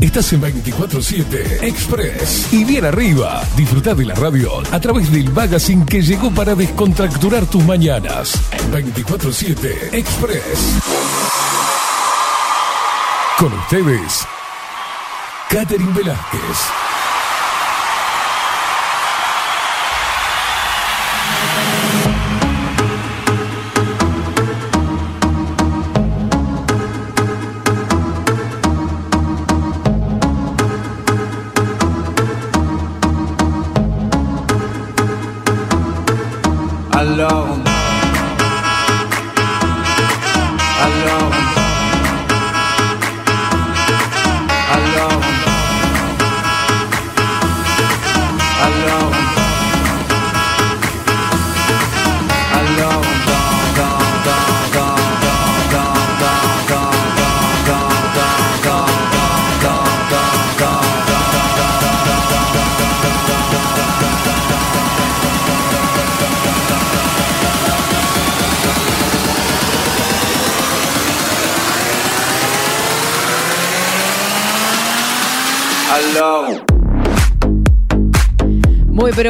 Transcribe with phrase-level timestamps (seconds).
[0.00, 2.52] Estás en 24-7 Express.
[2.52, 7.46] Y bien arriba, disfruta de la radio a través del magazine que llegó para descontracturar
[7.46, 8.34] tus mañanas.
[8.72, 10.78] 24-7 Express.
[13.38, 14.26] Con ustedes,
[15.50, 16.83] Catherine Velázquez.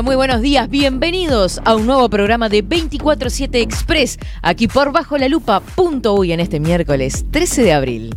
[0.02, 5.28] Muy buenos días, bienvenidos a un nuevo programa de 24-7 Express, aquí por Bajo la
[5.28, 8.16] Lupa, punto en este miércoles 13 de abril.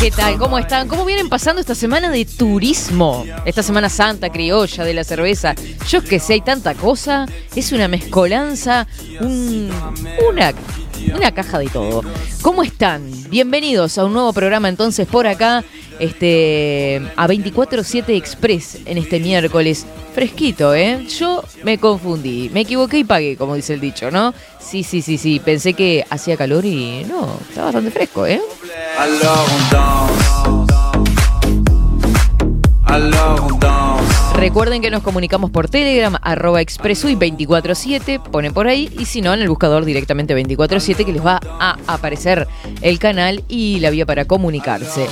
[0.00, 0.36] ¿Qué tal?
[0.38, 0.86] ¿Cómo están?
[0.88, 3.24] ¿Cómo vienen pasando esta semana de turismo?
[3.44, 5.54] Esta semana santa, criolla, de la cerveza.
[5.88, 7.26] Yo que sé, hay tanta cosa.
[7.56, 8.86] Es una mezcolanza,
[9.20, 9.70] un-
[10.30, 10.52] una,
[11.16, 12.02] una caja de todo.
[12.44, 13.10] ¿Cómo están?
[13.30, 15.64] Bienvenidos a un nuevo programa entonces por acá,
[15.98, 19.86] este, a 24-7 Express en este miércoles.
[20.14, 21.06] Fresquito, ¿eh?
[21.18, 24.34] Yo me confundí, me equivoqué y pagué, como dice el dicho, ¿no?
[24.60, 28.42] Sí, sí, sí, sí, pensé que hacía calor y no, está bastante fresco, ¿eh?
[28.98, 30.74] Alors on danse.
[32.84, 33.83] Alors on danse.
[34.36, 39.32] Recuerden que nos comunicamos por Telegram, arroba expresui 247, ponen por ahí, y si no,
[39.32, 42.46] en el buscador directamente 247, que les va a aparecer
[42.82, 45.06] el canal y la vía para comunicarse.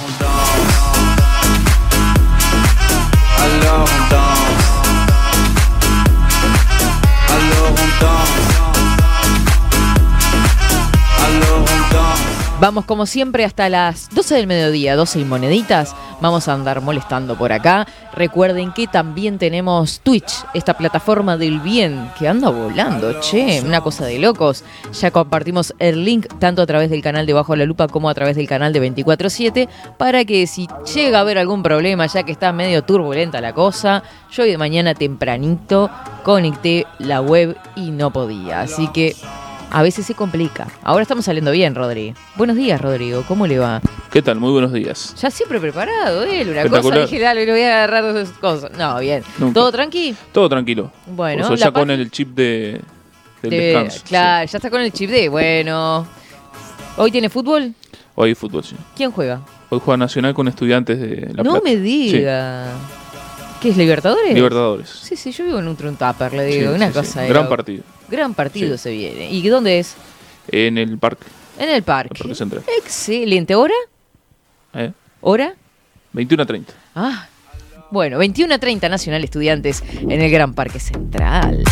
[12.63, 15.97] Vamos como siempre hasta las 12 del mediodía, 12 y moneditas.
[16.21, 17.89] Vamos a andar molestando por acá.
[18.15, 24.05] Recuerden que también tenemos Twitch, esta plataforma del bien que anda volando, che, una cosa
[24.05, 24.63] de locos.
[24.93, 28.15] Ya compartimos el link tanto a través del canal de Bajo la Lupa como a
[28.15, 29.69] través del canal de 247
[29.99, 34.05] para que si llega a haber algún problema, ya que está medio turbulenta la cosa,
[34.31, 35.91] yo hoy de mañana tempranito
[36.23, 38.61] conecté la web y no podía.
[38.61, 39.17] Así que
[39.75, 40.67] a veces se complica.
[40.83, 42.15] Ahora estamos saliendo bien, Rodri.
[42.37, 43.25] Buenos días, Rodrigo.
[43.27, 43.81] ¿Cómo le va?
[44.13, 44.39] ¿Qué tal?
[44.39, 45.15] Muy buenos días.
[45.21, 46.51] Ya siempre preparado, él.
[46.51, 48.71] Una cosa dije, dale, le voy a agarrar dos cosas.
[48.77, 49.23] No, bien.
[49.39, 49.55] Nunca.
[49.55, 50.15] ¿Todo tranqui?
[50.31, 50.93] Todo tranquilo.
[51.07, 52.81] Bueno, Por eso ya con el chip de,
[53.41, 54.01] del De- descanso.
[54.07, 56.07] Claro, ya está con el chip de, bueno.
[56.99, 57.73] ¿Hoy tiene fútbol?
[58.15, 58.77] Hoy hay fútbol, sí.
[58.95, 59.41] ¿Quién juega?
[59.71, 61.61] Hoy juega Nacional con estudiantes de La no Plata.
[61.65, 62.67] me diga.
[63.63, 64.35] ¿Qué es Libertadores?
[64.35, 64.89] Libertadores.
[64.91, 66.71] Sí, sí, yo vivo en un truntapper, le digo.
[66.73, 67.85] Sí, una cosa Gran partido.
[68.13, 68.83] Gran partido Sí.
[68.85, 69.31] se viene.
[69.33, 69.95] ¿Y dónde es?
[70.49, 71.25] En el parque.
[71.59, 72.15] En el parque.
[72.15, 72.63] El Parque Central.
[72.79, 73.55] Excelente.
[73.55, 73.75] ¿Hora?
[74.75, 74.93] ¿eh?
[75.23, 75.55] ¿Hora?
[76.13, 76.73] 21 a 30.
[76.95, 77.27] Ah,
[77.91, 81.65] bueno, 21 a 30 Nacional Estudiantes en el Gran Parque Central.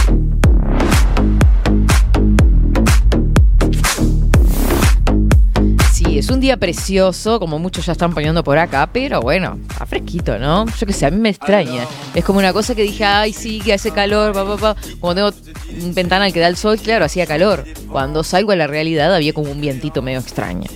[6.20, 10.38] Es un día precioso, como muchos ya están poniendo por acá, pero bueno, está fresquito,
[10.38, 10.66] ¿no?
[10.66, 11.86] Yo qué sé, a mí me extraña.
[12.14, 14.77] Es como una cosa que dije, ay, sí, que hace calor, pa, pa, pa.
[15.00, 17.65] Cuando tengo un ventanal que da el sol, claro, hacía calor.
[17.91, 20.68] Cuando salgo a la realidad había como un vientito medio extraño.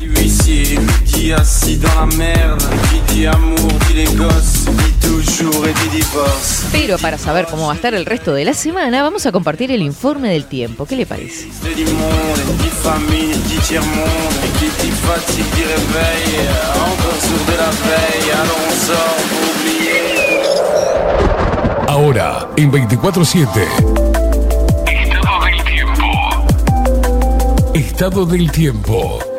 [0.00, 5.66] Dit huissier, dit assis dans la merde, qui dit amour, dit les gosses, dit toujours
[5.66, 6.64] et dit divorce.
[6.72, 9.70] Pero para saber cómo va a estar el resto de la semana, vamos a compartir
[9.70, 10.86] el informe del tiempo.
[10.86, 11.48] ¿Qué le parece?
[11.62, 17.44] C'est dit monde, dit famille, dit tiers-monde, et qui dit fatigue, dit réveil, encore sourd
[17.46, 20.00] de la veille, alors on sort pour oublier.
[21.88, 23.48] Ahora, en 24-7.
[27.74, 29.29] Estado del tiempo.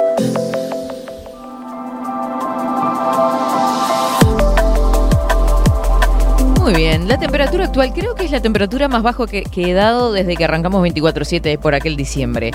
[6.71, 9.73] Muy bien, la temperatura actual creo que es la temperatura más baja que, que he
[9.73, 12.51] dado desde que arrancamos 24-7 por aquel diciembre.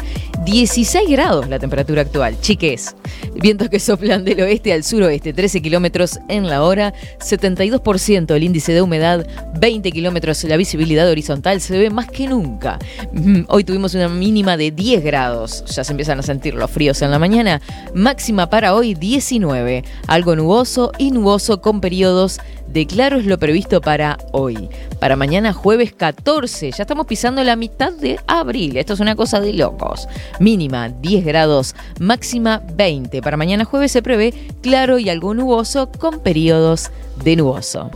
[0.47, 2.97] 16 grados la temperatura actual, chiques.
[3.35, 8.73] Vientos que soplan del oeste al suroeste, 13 kilómetros en la hora, 72% el índice
[8.73, 9.27] de humedad,
[9.59, 12.79] 20 kilómetros la visibilidad horizontal, se ve más que nunca.
[13.13, 17.03] Mm, Hoy tuvimos una mínima de 10 grados, ya se empiezan a sentir los fríos
[17.03, 17.61] en la mañana.
[17.93, 23.81] Máxima para hoy 19, algo nuboso y nuboso con periodos de claro es lo previsto
[23.81, 24.69] para hoy.
[25.01, 28.77] Para mañana jueves 14, ya estamos pisando la mitad de abril.
[28.77, 30.09] Esto es una cosa de locos.
[30.41, 33.23] Mínima 10 grados, máxima 20.
[33.23, 36.91] Para mañana jueves se prevé claro y algo nuboso con periodos
[37.25, 37.91] de nuboso.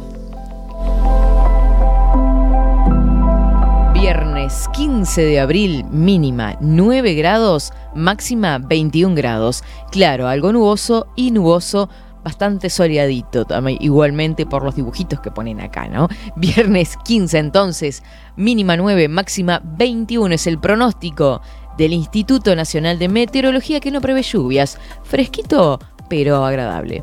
[3.93, 9.63] Viernes 15 de abril, mínima 9 grados, máxima 21 grados.
[9.93, 11.91] Claro, algo nuboso y nuboso
[12.23, 16.09] bastante soleadito, también, igualmente por los dibujitos que ponen acá, ¿no?
[16.37, 18.03] Viernes 15 entonces,
[18.37, 21.41] mínima 9, máxima 21 es el pronóstico
[21.77, 24.79] del Instituto Nacional de Meteorología que no prevé lluvias.
[25.03, 25.79] Fresquito,
[26.09, 27.03] pero agradable.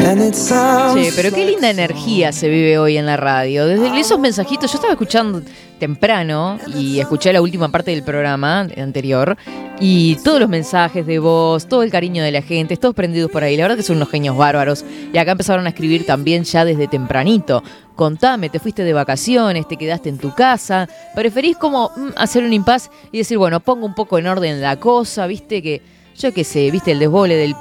[0.00, 3.66] Che, pero qué linda energía se vive hoy en la radio.
[3.66, 5.42] Desde esos mensajitos, yo estaba escuchando
[5.78, 9.36] temprano y escuché la última parte del programa anterior
[9.78, 13.44] y todos los mensajes de voz, todo el cariño de la gente, todos prendidos por
[13.44, 13.56] ahí.
[13.56, 14.84] La verdad que son unos genios bárbaros.
[15.12, 17.62] Y acá empezaron a escribir también ya desde tempranito.
[17.94, 20.88] Contame, te fuiste de vacaciones, te quedaste en tu casa.
[21.14, 24.76] ¿Preferís como mm, hacer un impas y decir, bueno, pongo un poco en orden la
[24.76, 25.82] cosa, viste que,
[26.16, 27.54] yo qué sé, viste el desbole del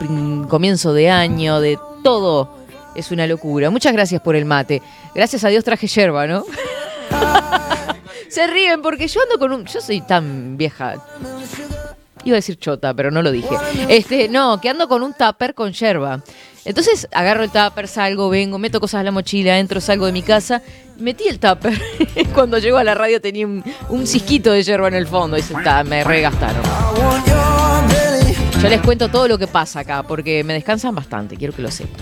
[0.47, 2.57] comienzo de año, de todo.
[2.95, 3.69] Es una locura.
[3.69, 4.81] Muchas gracias por el mate.
[5.13, 6.43] Gracias a Dios traje yerba, ¿no?
[8.29, 9.65] Se ríen porque yo ando con un.
[9.65, 10.95] Yo soy tan vieja.
[12.23, 13.55] Iba a decir chota, pero no lo dije.
[13.87, 16.21] Este, no, que ando con un tupper con yerba.
[16.65, 20.21] Entonces agarro el tupper, salgo, vengo, meto cosas a la mochila, entro, salgo de mi
[20.21, 20.61] casa.
[20.97, 21.79] Metí el tupper.
[22.33, 25.37] Cuando llego a la radio tenía un, un cisquito de yerba en el fondo.
[25.37, 25.55] Y se-
[25.85, 26.61] me regastaron.
[28.61, 31.71] Yo les cuento todo lo que pasa acá, porque me descansan bastante, quiero que lo
[31.71, 32.01] sepan.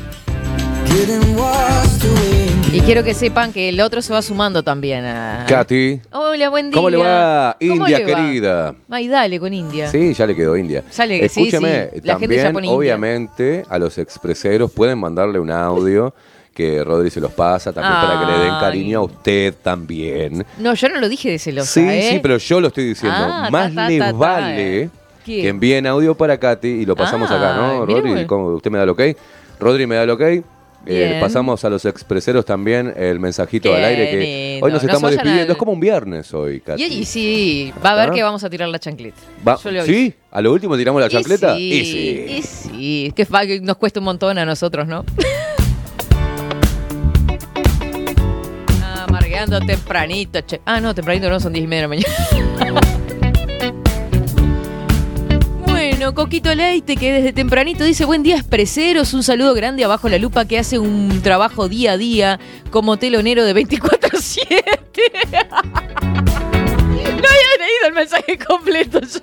[2.73, 5.45] Y quiero que sepan que el otro se va sumando también a.
[5.47, 6.75] Katy, Hola, buen día.
[6.75, 7.55] ¿cómo le va?
[7.59, 8.19] ¿Cómo India le va?
[8.21, 8.75] querida.
[8.89, 9.89] Ay, dale con India.
[9.91, 10.83] Sí, ya le quedó India.
[10.89, 12.77] Sale- sí, Escúcheme, sí, la gente ya también, pone India.
[12.77, 16.13] obviamente, a los expreseros pueden mandarle un audio
[16.53, 20.43] que Rodri se los pasa también para que le den cariño a usted también.
[20.57, 22.09] No, yo no lo dije de celosa, sí, ¿eh?
[22.13, 23.15] sí, pero yo lo estoy diciendo.
[23.19, 24.89] Ah, Más ta, ta, le ta, ta, vale eh.
[25.27, 25.41] ¿Qué?
[25.43, 28.11] que envíen audio para Katy y lo pasamos acá, ¿no, mire, Rodri?
[28.11, 28.27] bueno.
[28.27, 28.47] ¿Cómo?
[28.55, 29.01] ¿Usted me da el ok?
[29.59, 30.21] Rodri me da el ok.
[30.89, 34.17] Eh, pasamos a los expreseros también el mensajito Qué al aire que
[34.53, 34.65] lindo.
[34.65, 35.43] hoy nos No estamos despidiendo.
[35.43, 36.81] al- Es como un viernes hoy, Katy.
[36.81, 38.13] Y, y sí, va a ver ¿Ah?
[38.13, 39.17] que vamos a tirar la chancleta.
[39.45, 39.93] Va- Yo le aviso.
[39.93, 40.13] ¿Sí?
[40.31, 41.57] ¿A lo último tiramos la Y chancleta?
[41.57, 42.25] sí, Y sí.
[42.37, 43.11] y sí.
[43.13, 45.03] Que fa- que nos cuesta un montón a nosotros, ¿no?
[49.07, 50.39] Amargando tempranito.
[50.41, 50.61] che.
[50.65, 52.03] Ah, no, tempranito no, son 10 y media de la
[52.69, 52.81] mañana.
[56.07, 60.17] Bueno, Coquito Leite, que desde tempranito dice buen día, expreseros, un saludo grande abajo la
[60.17, 62.39] lupa que hace un trabajo día a día
[62.71, 64.47] como telonero de 24-7.
[67.03, 69.19] No había leído el mensaje completo yo.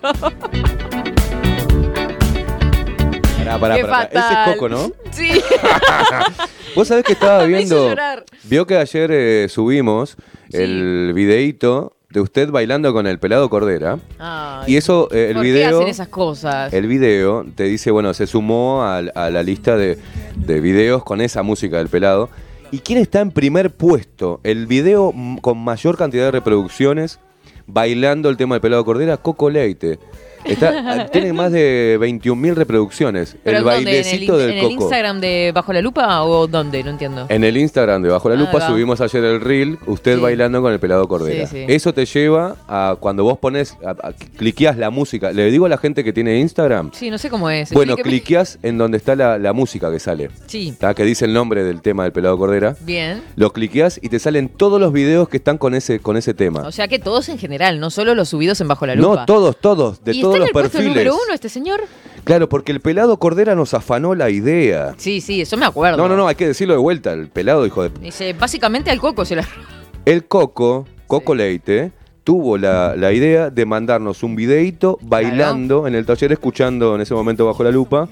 [3.38, 4.02] Pará, pará, Qué pará.
[4.12, 4.92] Ese es Coco, ¿no?
[5.10, 5.30] Sí.
[6.76, 7.88] Vos sabés que estaba Me hizo viendo.
[7.88, 8.24] llorar.
[8.42, 10.16] Vio que ayer eh, subimos
[10.52, 13.98] el videíto de usted bailando con el pelado Cordera.
[14.20, 15.78] Ay, Y eso, eh, el ¿por qué video.
[15.78, 16.72] hacen esas cosas?
[16.72, 19.98] El video te dice, bueno, se sumó a, la lista de,
[20.36, 22.30] de videos con esa música del pelado.
[22.70, 24.40] ¿Y quién está en primer puesto?
[24.44, 27.18] El video con mayor cantidad de reproducciones
[27.66, 29.98] bailando el tema del pelado Cordera, Coco Leite.
[30.44, 33.36] Está, tiene más de 21.000 reproducciones.
[33.42, 33.78] ¿Pero el dónde?
[33.80, 34.72] ¿En el, bailecito del en el Coco.
[34.82, 36.82] Instagram de Bajo la Lupa o dónde?
[36.84, 37.26] No entiendo.
[37.28, 40.20] En el Instagram de Bajo la Ah, Lupa subimos ayer el reel, usted Sí.
[40.22, 41.46] bailando con el pelado Cordera.
[41.46, 41.72] Sí, sí.
[41.72, 45.32] Eso te lleva a cuando vos pones, a- a- cliqueás la música.
[45.32, 47.70] Le digo a la gente que tiene Instagram, Sí, no sé cómo es.
[47.72, 48.20] bueno, Explíqueme.
[48.20, 50.94] cliqueás en donde está la, la música que sale, Sí, ¿tá?
[50.94, 52.76] que dice el nombre del tema del pelado Cordera.
[52.80, 53.22] bien.
[53.36, 56.60] Lo cliqueás y te salen todos los videos que están con ese, con ese tema.
[56.66, 59.20] O sea que todos en general, no solo los subidos en Bajo la Lupa.
[59.20, 60.20] no, todos, todos, de ¿Y
[60.52, 61.82] todos el número uno este señor?
[62.24, 64.94] Claro, porque el pelado Cordera nos afanó la idea.
[64.96, 65.98] Sí, sí, eso me acuerdo.
[65.98, 67.12] No, no, no, hay que decirlo de vuelta.
[67.12, 67.90] El pelado, hijo de.
[68.00, 69.46] Dice, básicamente al coco se la...
[70.04, 71.92] El Coco, Coco Leite,
[72.24, 77.14] tuvo la, la idea de mandarnos un videito bailando en el taller, escuchando en ese
[77.14, 78.06] momento bajo la lupa,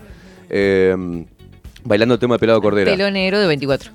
[0.48, 0.96] eh,
[1.84, 2.90] bailando el tema de pelado Cordera.
[2.90, 3.92] Telonero de 24.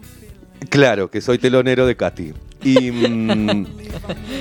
[0.69, 2.33] Claro, que soy telonero de Katy.
[2.63, 3.65] Y mm,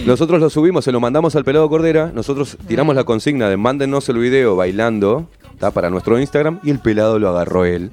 [0.07, 4.09] nosotros lo subimos, se lo mandamos al pelado Cordera, nosotros tiramos la consigna de mándenos
[4.09, 7.91] el video bailando, está para nuestro Instagram, y el pelado lo agarró él.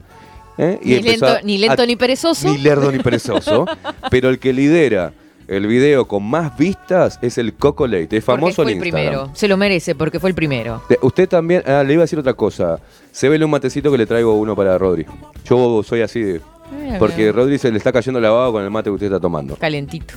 [0.58, 0.80] ¿eh?
[0.84, 2.48] Y Ni lento, a- ni lento a- ni perezoso.
[2.50, 3.66] Ni lerdo ni perezoso.
[4.10, 5.14] pero el que lidera
[5.48, 8.86] el video con más vistas es el Coco Leite, es porque famoso fue en el
[8.86, 9.12] Instagram.
[9.14, 9.36] primero.
[9.36, 10.82] Se lo merece porque fue el primero.
[10.88, 12.80] Te- Usted también, ah, le iba a decir otra cosa.
[13.12, 15.06] Se vele un matecito que le traigo uno para Rodri.
[15.46, 16.42] Yo soy así de.
[16.72, 17.32] Mira, Porque mira.
[17.32, 19.56] Rodri se le está cayendo la baba con el mate que usted está tomando.
[19.56, 20.16] Calentito.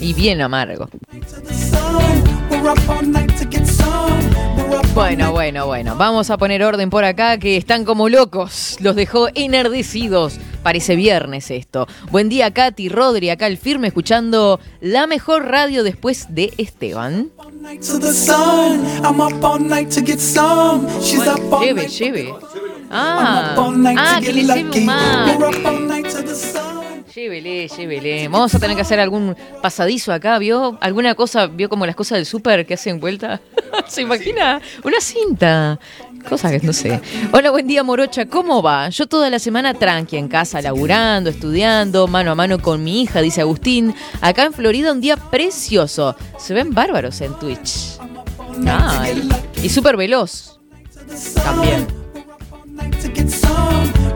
[0.00, 0.88] Y bien amargo.
[4.94, 5.96] Bueno, bueno, bueno.
[5.96, 8.76] Vamos a poner orden por acá que están como locos.
[8.80, 10.38] Los dejó enardecidos.
[10.62, 11.86] Parece viernes esto.
[12.10, 17.30] Buen día, Katy, Rodri, acá el firme escuchando la mejor radio después de Esteban.
[17.38, 17.70] Bueno,
[21.60, 22.34] lleve, lleve.
[22.90, 23.54] Ah,
[23.96, 25.38] ah, que le lleve un mate.
[27.14, 28.28] Llévele, llévele.
[28.28, 30.78] Vamos a tener que hacer algún pasadizo acá, ¿vio?
[30.80, 33.40] ¿Alguna cosa, vio como las cosas del súper que hacen vuelta?
[33.88, 34.60] ¿Se imagina?
[34.84, 35.80] Una cinta.
[36.28, 37.00] Cosa que no sé.
[37.32, 38.26] Hola, buen día, Morocha.
[38.26, 38.88] ¿Cómo va?
[38.90, 43.20] Yo toda la semana tranqui en casa, laburando, estudiando, mano a mano con mi hija,
[43.20, 43.94] dice Agustín.
[44.20, 46.14] Acá en Florida un día precioso.
[46.38, 47.98] Se ven bárbaros en Twitch.
[48.66, 49.28] Ay.
[49.62, 50.60] Y súper veloz.
[51.42, 52.07] También.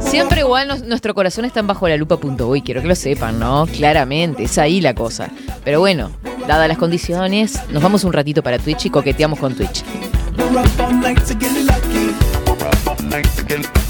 [0.00, 3.66] Siempre igual nos- nuestro corazón está en bajo la lupa.uy, quiero que lo sepan, ¿no?
[3.66, 5.30] Claramente, es ahí la cosa.
[5.64, 6.10] Pero bueno,
[6.46, 9.82] dadas las condiciones, nos vamos un ratito para Twitch y coqueteamos con Twitch.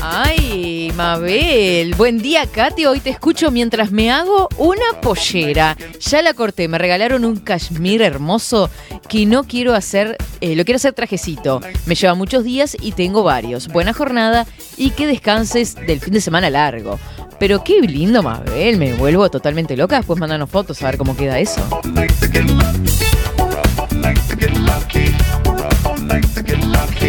[0.00, 2.86] Ay, Mabel, buen día, Katy.
[2.86, 5.76] Hoy te escucho mientras me hago una pollera.
[6.00, 8.70] Ya la corté, me regalaron un cashmere hermoso
[9.08, 11.60] que no quiero hacer, eh, lo quiero hacer trajecito.
[11.86, 13.68] Me lleva muchos días y tengo varios.
[13.68, 16.98] Buena jornada y que descanses del fin de semana largo.
[17.38, 19.96] Pero qué lindo, Mabel, me vuelvo totalmente loca.
[19.96, 21.60] Después mandanos fotos a ver cómo queda eso.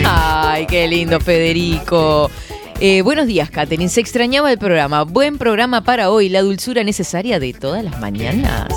[0.05, 2.29] Ay, qué lindo, Federico.
[2.79, 3.89] Eh, buenos días, Katherine.
[3.89, 5.03] Se extrañaba el programa.
[5.03, 6.29] Buen programa para hoy.
[6.29, 8.67] La dulzura necesaria de todas las mañanas.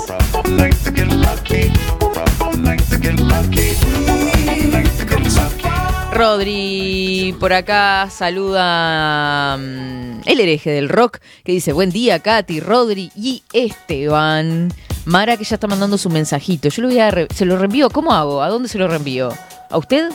[6.13, 13.11] Rodri, por acá saluda mm, el hereje del rock que dice buen día Katy, Rodri
[13.15, 14.73] y Esteban.
[15.05, 16.69] Mara que ya está mandando su mensajito.
[16.69, 17.89] Yo lo voy a se lo reenvío.
[17.89, 18.41] ¿Cómo hago?
[18.41, 19.29] ¿A dónde se lo reenvío?
[19.69, 20.11] ¿A usted?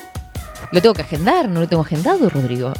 [0.71, 1.49] ¿Lo tengo que agendar?
[1.49, 2.73] ¿No lo tengo agendado, Rodrigo?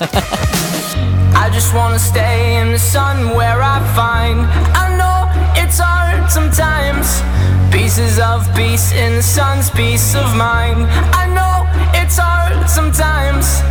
[0.00, 7.22] I just wanna stay in the sun where I find I know it's hard sometimes
[7.70, 13.62] Pieces of peace in the sun's peace of mind I know it's hard sometimes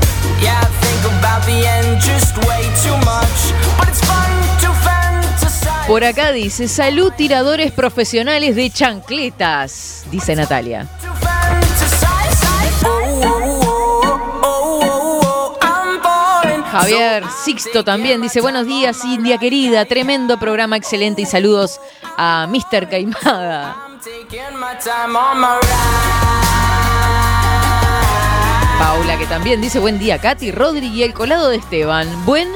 [0.42, 4.32] Yeah, I think about the end just way too much But it's fun
[4.62, 10.88] to fantasize Por acá dice, salud tiradores profesionales de chancletas, dice Natalia.
[16.72, 21.80] Javier Sixto también dice, buenos días India querida, tremendo programa, excelente y saludos
[22.18, 22.90] a Mr.
[22.90, 23.76] Caimada.
[28.78, 32.08] Paula que también dice, buen día Katy, Rodri y el colado de Esteban.
[32.26, 32.50] Buen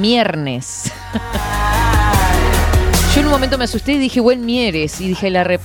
[0.00, 0.90] viernes.
[3.14, 5.00] Yo en un momento me asusté y dije, buen mieres.
[5.00, 5.60] Y dije, la rep...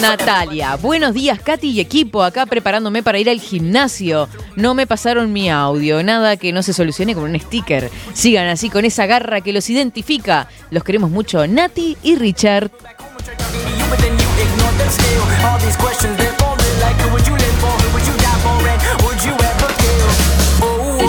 [0.00, 4.28] Natalia, buenos días Katy y equipo, acá preparándome para ir al gimnasio.
[4.56, 7.90] No me pasaron mi audio, nada que no se solucione con un sticker.
[8.14, 10.48] Sigan así con esa garra que los identifica.
[10.70, 12.70] Los queremos mucho, Nati y Richard.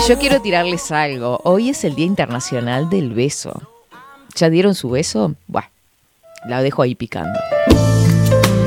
[0.06, 1.40] yo quiero tirarles algo.
[1.44, 3.77] Hoy es el Día Internacional del Beso.
[4.38, 5.34] ¿Ya dieron su beso?
[5.48, 5.64] Buah,
[6.46, 7.36] la dejo ahí picando.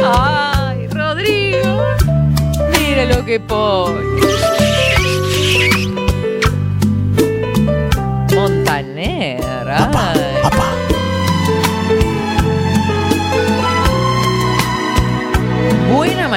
[0.03, 1.81] ¡Ay, Rodrigo!
[2.77, 4.01] Mira lo que pone.
[8.35, 9.39] Montaner.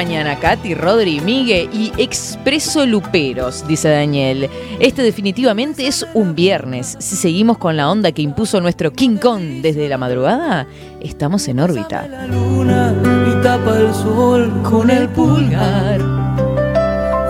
[0.05, 0.39] Mañana.
[0.39, 4.51] Katy, Rodri, Migue y Expreso Luperos, dice Daniel.
[4.79, 6.99] Este definitivamente es un viernes.
[7.01, 10.67] Si seguimos con la onda que impuso nuestro King Kong desde la madrugada,
[11.01, 12.07] estamos en órbita.
[12.07, 12.95] La luna
[13.31, 15.99] y tapa el sol con el pulgar.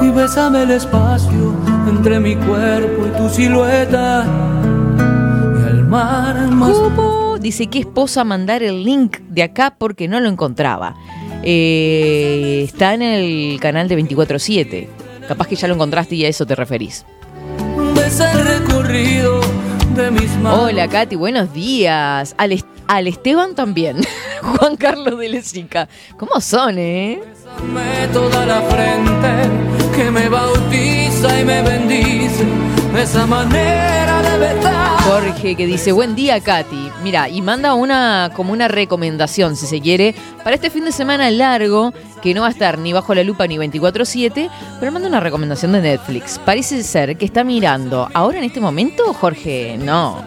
[0.02, 1.54] Y bésame el espacio
[1.88, 4.26] entre mi cuerpo y tu silueta.
[5.60, 6.72] Y al mar más.
[6.72, 7.38] ¿Cómo?
[7.38, 10.96] Dice que esposa mandar el link de acá porque no lo encontraba.
[11.46, 14.88] Eh, está en el canal de 24-7.
[15.28, 17.04] Capaz que ya lo encontraste y a eso te referís.
[18.44, 19.40] Recorrido
[19.96, 20.60] de mis manos.
[20.64, 22.34] Hola Katy, buenos días.
[22.38, 23.98] Al, est- al Esteban también.
[24.42, 25.88] Juan Carlos de Lesica.
[26.18, 27.20] ¿Cómo son, eh?
[28.12, 32.44] Toda la frente que me bautiza y me bendice.
[32.96, 35.02] Esa manera de besar.
[35.02, 36.90] Jorge que dice, buen día Katy.
[37.02, 41.28] Mira, y manda una como una recomendación, si se quiere, para este fin de semana
[41.30, 44.48] largo, que no va a estar ni bajo la lupa ni 24-7,
[44.78, 46.38] pero manda una recomendación de Netflix.
[46.38, 50.22] Parece ser que está mirando, ahora en este momento, Jorge, no.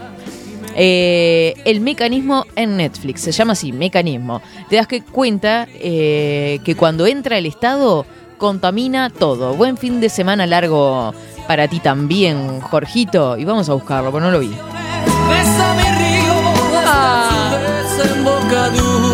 [0.75, 4.41] Eh, el mecanismo en Netflix, se llama así, mecanismo.
[4.69, 8.05] Te das que cuenta eh, que cuando entra el Estado
[8.37, 9.55] contamina todo.
[9.55, 11.13] Buen fin de semana largo
[11.47, 13.37] para ti también, Jorgito.
[13.37, 14.55] Y vamos a buscarlo, porque no lo vi.
[16.85, 17.49] Ah.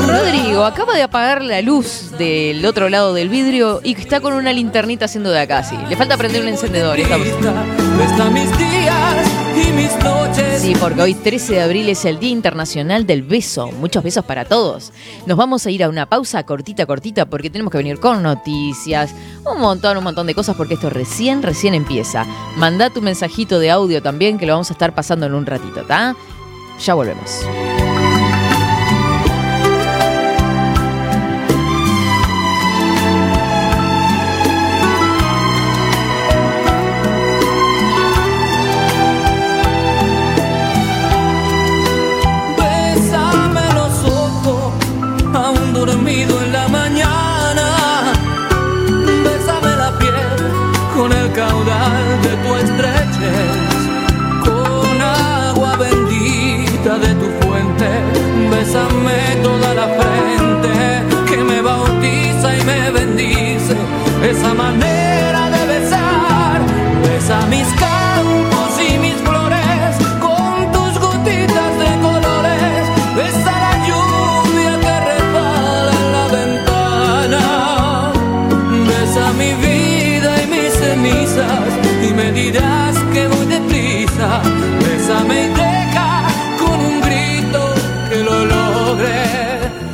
[0.08, 4.52] Rodrigo acaba de apagar la luz del otro lado del vidrio y está con una
[4.54, 5.76] linternita haciendo de acá, sí.
[5.90, 7.00] Le falta prender un encendedor.
[7.00, 7.28] estamos-
[10.60, 13.68] Sí, porque hoy 13 de abril es el Día Internacional del Beso.
[13.68, 14.92] Muchos besos para todos.
[15.26, 19.14] Nos vamos a ir a una pausa cortita, cortita, porque tenemos que venir con noticias,
[19.46, 22.26] un montón, un montón de cosas, porque esto recién, recién empieza.
[22.58, 25.82] Manda tu mensajito de audio también, que lo vamos a estar pasando en un ratito,
[25.82, 26.16] ¿está?
[26.80, 27.46] Ya volvemos.
[45.74, 46.33] Dormido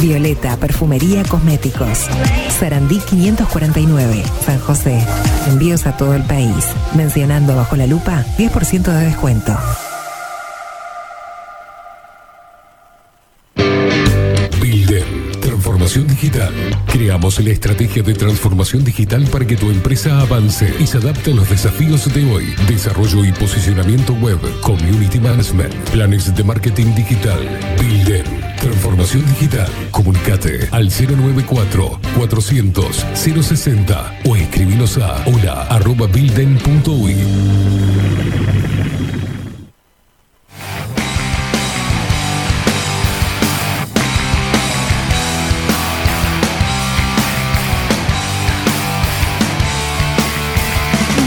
[0.00, 2.06] Violeta Perfumería Cosméticos.
[2.58, 5.04] Sarandí 549, San José.
[5.48, 6.66] Envíos a todo el país.
[6.94, 9.56] Mencionando bajo la lupa 10% de descuento.
[14.60, 15.40] Bilden.
[15.40, 16.52] Transformación Digital.
[16.86, 21.34] Creamos la estrategia de transformación digital para que tu empresa avance y se adapte a
[21.34, 22.54] los desafíos de hoy.
[22.68, 27.38] Desarrollo y posicionamiento web, community management, planes de marketing digital,
[27.78, 28.45] Builden.
[28.66, 29.70] Transformación digital.
[29.92, 37.14] Comunicate al 094 400 060 o escribinos a hola arroba builden.uy.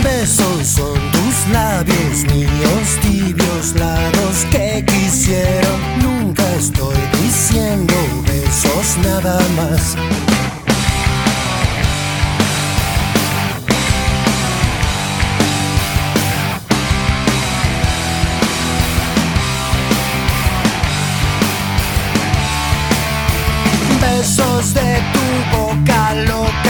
[0.04, 1.09] Besos son
[1.48, 5.80] labios míos tibios lados que quisieron.
[6.02, 7.94] Nunca estoy diciendo
[8.28, 9.96] besos nada más.
[24.02, 26.69] Besos de tu boca loca,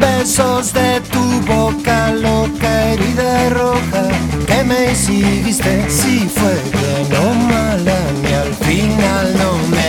[0.00, 4.08] Besos de tu boca loca, herida roja,
[4.46, 9.85] que me hiciste, si fue bien o mala, ni al final no me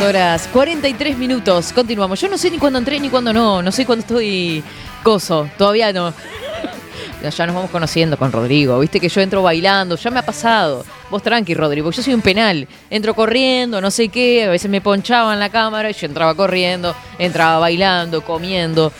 [0.00, 1.72] horas 43 minutos.
[1.72, 2.20] Continuamos.
[2.20, 3.62] Yo no sé ni cuándo entré ni cuándo no.
[3.62, 4.62] No sé cuándo estoy
[5.02, 5.48] coso.
[5.56, 6.12] Todavía no.
[7.22, 8.78] Ya nos vamos conociendo con Rodrigo.
[8.78, 9.96] Viste que yo entro bailando.
[9.96, 10.84] Ya me ha pasado.
[11.10, 11.90] Vos tranqui, Rodrigo.
[11.90, 12.68] Yo soy un penal.
[12.90, 14.44] Entro corriendo, no sé qué.
[14.44, 16.94] A veces me ponchaban la cámara y yo entraba corriendo.
[17.18, 18.92] Entraba bailando, comiendo.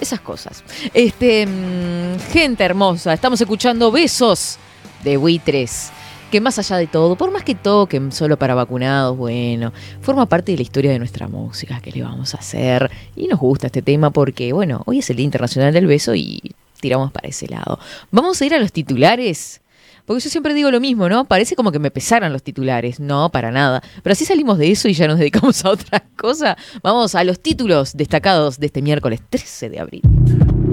[0.00, 0.62] Esas cosas.
[0.94, 3.12] Este, mm, gente hermosa.
[3.12, 4.58] Estamos escuchando besos
[5.02, 5.90] de buitres.
[6.30, 10.52] Que más allá de todo, por más que toquen solo para vacunados, bueno, forma parte
[10.52, 11.80] de la historia de nuestra música.
[11.80, 12.90] ¿Qué le vamos a hacer?
[13.14, 16.42] Y nos gusta este tema porque, bueno, hoy es el Día Internacional del Beso y
[16.80, 17.78] tiramos para ese lado.
[18.10, 19.60] Vamos a ir a los titulares.
[20.04, 21.24] Porque yo siempre digo lo mismo, ¿no?
[21.24, 23.00] Parece como que me pesaran los titulares.
[23.00, 23.82] No, para nada.
[24.02, 26.56] Pero así salimos de eso y ya nos dedicamos a otra cosa.
[26.82, 30.02] Vamos a los títulos destacados de este miércoles 13 de abril.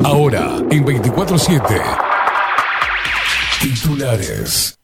[0.03, 1.63] Ahora, en 24-7.
[3.59, 4.77] Titulares.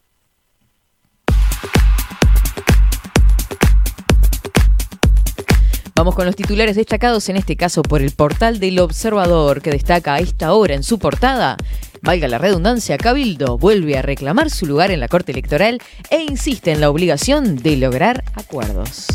[5.99, 10.13] Vamos con los titulares destacados, en este caso por el portal del Observador, que destaca
[10.13, 11.57] a esta hora en su portada.
[12.01, 16.71] Valga la redundancia, Cabildo vuelve a reclamar su lugar en la Corte Electoral e insiste
[16.71, 19.07] en la obligación de lograr acuerdos.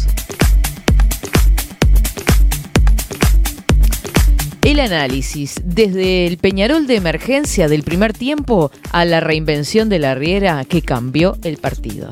[4.60, 10.14] El análisis, desde el Peñarol de emergencia del primer tiempo a la reinvención de la
[10.14, 12.10] Riera que cambió el partido.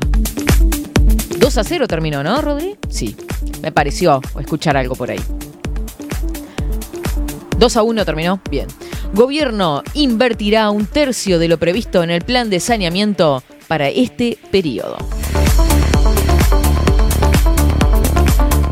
[1.43, 2.77] 2 a 0 terminó, ¿no, Rodri?
[2.89, 3.17] Sí,
[3.61, 5.19] me pareció escuchar algo por ahí.
[7.57, 8.69] 2 a 1 terminó, bien.
[9.13, 14.95] Gobierno invertirá un tercio de lo previsto en el plan de saneamiento para este periodo.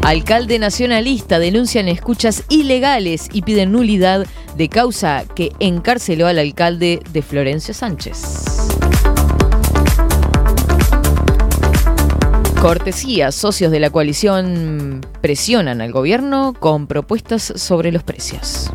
[0.02, 7.22] Alcalde nacionalista denuncian escuchas ilegales y piden nulidad de causa que encarceló al alcalde de
[7.22, 8.61] Florencio Sánchez.
[12.62, 18.70] Cortesía, socios de la coalición presionan al gobierno con propuestas sobre los precios.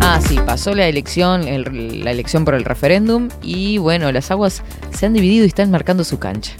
[0.00, 4.62] Ah, sí, pasó la elección, el- la elección por el referéndum y bueno, las aguas
[4.90, 6.52] se han dividido y están marcando su cancha.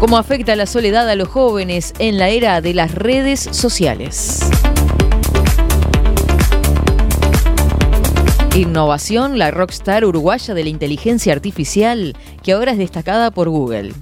[0.00, 4.40] ¿Cómo afecta la soledad a los jóvenes en la era de las redes sociales?
[8.58, 13.92] Innovación, la rockstar uruguaya de la inteligencia artificial, que ahora es destacada por Google.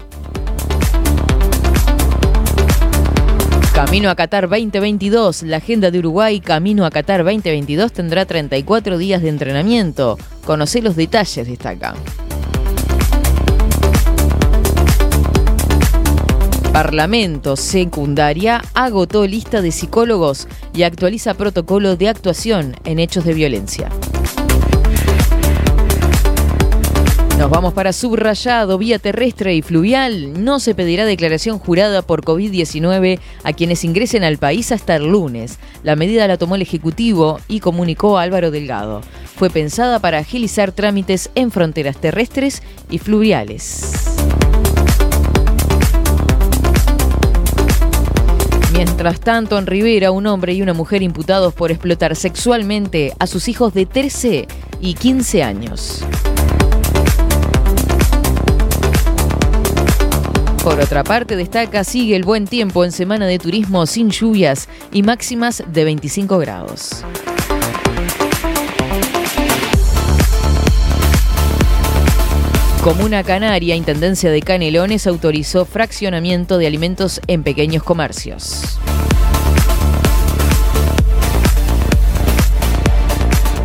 [3.74, 5.42] Camino a Qatar 2022.
[5.42, 10.16] La agenda de Uruguay Camino a Qatar 2022 tendrá 34 días de entrenamiento.
[10.46, 11.94] Conoce los detalles, destaca.
[16.72, 23.90] Parlamento Secundaria agotó lista de psicólogos y actualiza protocolo de actuación en hechos de violencia.
[27.38, 30.42] Nos vamos para subrayado, vía terrestre y fluvial.
[30.42, 35.58] No se pedirá declaración jurada por COVID-19 a quienes ingresen al país hasta el lunes.
[35.82, 39.02] La medida la tomó el Ejecutivo y comunicó a Álvaro Delgado.
[39.36, 43.92] Fue pensada para agilizar trámites en fronteras terrestres y fluviales.
[48.72, 53.48] Mientras tanto, en Rivera, un hombre y una mujer imputados por explotar sexualmente a sus
[53.48, 54.48] hijos de 13
[54.80, 56.02] y 15 años.
[60.66, 65.04] Por otra parte, destaca, sigue el buen tiempo en semana de turismo sin lluvias y
[65.04, 67.04] máximas de 25 grados.
[72.82, 78.80] Comuna Canaria, Intendencia de Canelones, autorizó fraccionamiento de alimentos en pequeños comercios.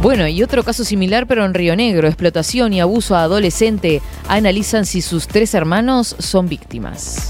[0.02, 4.88] Bueno, y otro caso similar, pero en Río Negro, explotación y abuso a adolescente, analizan
[4.88, 7.30] si sus tres hermanos son víctimas.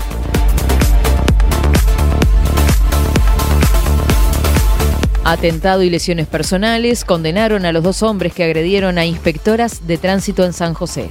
[5.25, 10.45] Atentado y lesiones personales condenaron a los dos hombres que agredieron a inspectoras de tránsito
[10.45, 11.09] en San José.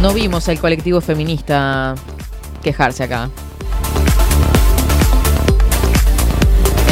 [0.00, 1.94] No vimos al colectivo feminista
[2.62, 3.28] quejarse acá.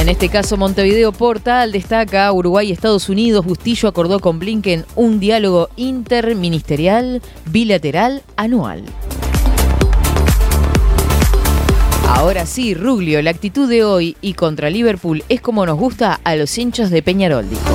[0.04, 3.46] En este caso, Montevideo Portal destaca Uruguay y Estados Unidos.
[3.46, 8.84] Bustillo acordó con Blinken un diálogo interministerial bilateral anual.
[12.06, 16.36] Ahora sí, Ruglio, la actitud de hoy y contra Liverpool es como nos gusta a
[16.36, 17.74] los hinchas de Peñarol, dijo.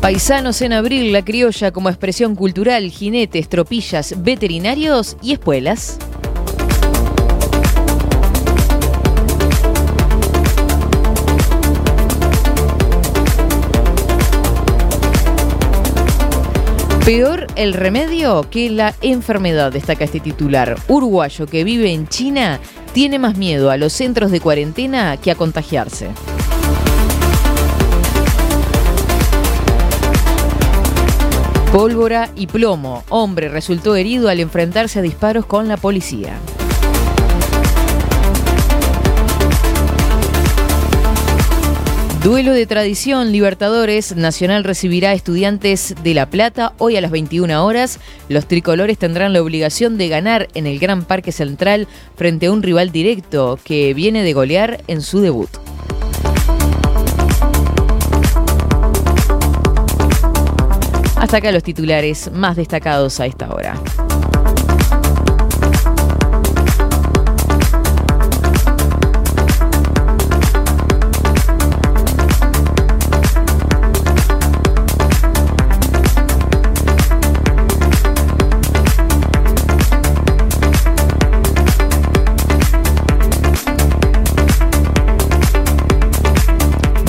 [0.00, 5.98] Paisanos en abril, la criolla como expresión cultural, jinetes, tropillas, veterinarios y espuelas.
[17.08, 20.76] Peor el remedio que la enfermedad, destaca este titular.
[20.88, 22.60] Uruguayo que vive en China
[22.92, 26.10] tiene más miedo a los centros de cuarentena que a contagiarse.
[31.72, 33.02] Pólvora y plomo.
[33.08, 36.34] Hombre resultó herido al enfrentarse a disparos con la policía.
[42.22, 44.16] Duelo de tradición, Libertadores.
[44.16, 48.00] Nacional recibirá a estudiantes de La Plata hoy a las 21 horas.
[48.28, 52.64] Los tricolores tendrán la obligación de ganar en el Gran Parque Central frente a un
[52.64, 55.48] rival directo que viene de golear en su debut.
[61.14, 63.80] Hasta acá los titulares más destacados a esta hora.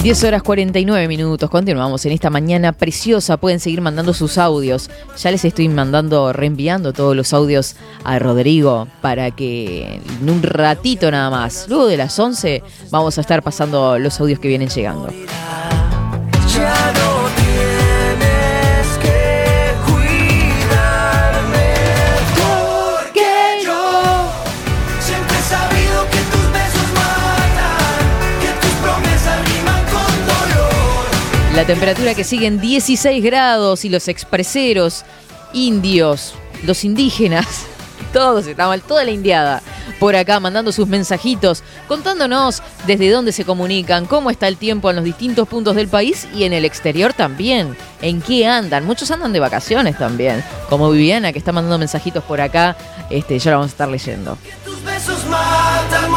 [0.02, 5.30] Diez horas 49 minutos, continuamos en esta mañana preciosa, pueden seguir mandando sus audios, ya
[5.30, 7.76] les estoy mandando, reenviando todos los audios
[8.06, 13.22] a Rodrigo para que en un ratito nada más, luego de las 11 vamos a
[13.22, 15.10] estar pasando los audios que vienen llegando.
[31.60, 35.03] La temperatura que sigue en 16 grados y los expreseros,
[35.51, 36.34] indios,
[36.64, 37.66] los indígenas,
[38.14, 38.45] todos
[38.88, 39.62] toda la indiada
[39.99, 44.95] por acá mandando sus mensajitos, contándonos desde dónde se comunican, cómo está el tiempo en
[44.95, 48.86] los distintos puntos del país y en el exterior también, en qué andan.
[48.86, 52.78] Muchos andan de vacaciones también, como Viviana que está mandando mensajitos por acá,
[53.10, 54.38] este, ya lo vamos a estar leyendo.
[54.86, 56.10] Besos matan,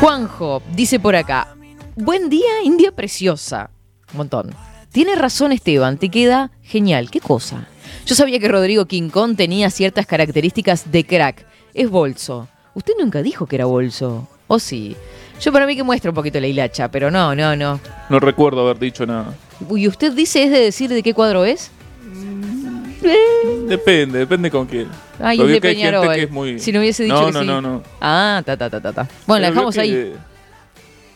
[0.00, 1.56] Juanjo dice por acá,
[1.94, 3.70] buen día India preciosa.
[4.12, 4.54] Un montón.
[4.92, 7.10] Tiene razón Esteban, te queda genial.
[7.10, 7.66] ¿Qué cosa?
[8.04, 11.46] Yo sabía que Rodrigo Quincón tenía ciertas características de crack.
[11.72, 12.46] Es bolso.
[12.74, 14.28] Usted nunca dijo que era bolso.
[14.48, 14.94] ¿O sí?
[15.40, 17.80] Yo para mí que muestra un poquito la hilacha, pero no, no, no.
[18.10, 19.34] No recuerdo haber dicho nada.
[19.74, 21.70] ¿Y usted dice es de decir de qué cuadro es?
[23.68, 24.88] Depende, depende con quién.
[25.20, 27.32] Ay, es de que hay gente que es muy- Si no hubiese dicho no, que
[27.32, 27.46] no, sí.
[27.46, 27.82] no, no.
[28.00, 29.08] Ah, ta, ta, ta, ta, ta.
[29.26, 30.12] Bueno, la dejamos ahí.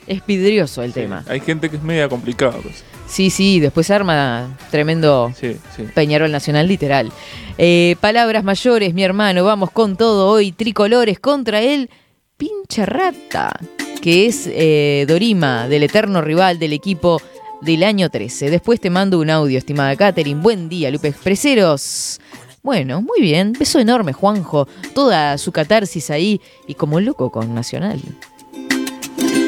[0.06, 1.24] Es vidrioso el tema.
[1.28, 2.54] Hay gente que es media complicada.
[2.62, 2.82] pues.
[3.06, 5.84] Sí, sí, después arma tremendo Sí, sí.
[5.94, 7.12] Peñarol Nacional literal.
[7.58, 10.52] Eh, palabras mayores, mi hermano, vamos con todo hoy.
[10.52, 11.90] Tricolores contra el
[12.36, 13.52] pinche rata,
[14.00, 17.20] que es eh, Dorima, del eterno rival del equipo
[17.60, 18.50] del año 13.
[18.50, 20.40] Después te mando un audio, estimada Catherine.
[20.40, 22.20] Buen día, Lupe Expreseros.
[22.62, 23.52] Bueno, muy bien.
[23.52, 24.68] Beso enorme, Juanjo.
[24.94, 28.00] Toda su catarsis ahí y como loco con Nacional.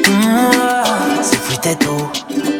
[0.07, 2.09] Ah, Si fuiste tú,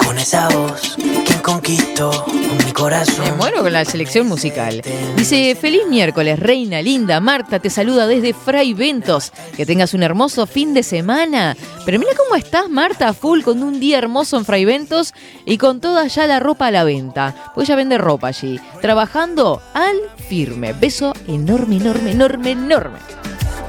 [0.03, 2.25] con esa voz, quien conquistó
[2.65, 3.25] mi corazón.
[3.25, 4.81] Me muero con la selección musical.
[5.17, 7.19] Dice, feliz miércoles, reina linda.
[7.19, 9.31] Marta te saluda desde Fray Ventos.
[9.57, 11.57] Que tengas un hermoso fin de semana.
[11.85, 15.13] Pero mira cómo estás, Marta, full con un día hermoso en Fray Ventos
[15.45, 17.51] y con toda ya la ropa a la venta.
[17.53, 18.59] Pues ella vende ropa allí.
[18.81, 19.97] Trabajando al
[20.29, 20.71] firme.
[20.73, 22.99] Beso enorme, enorme, enorme, enorme.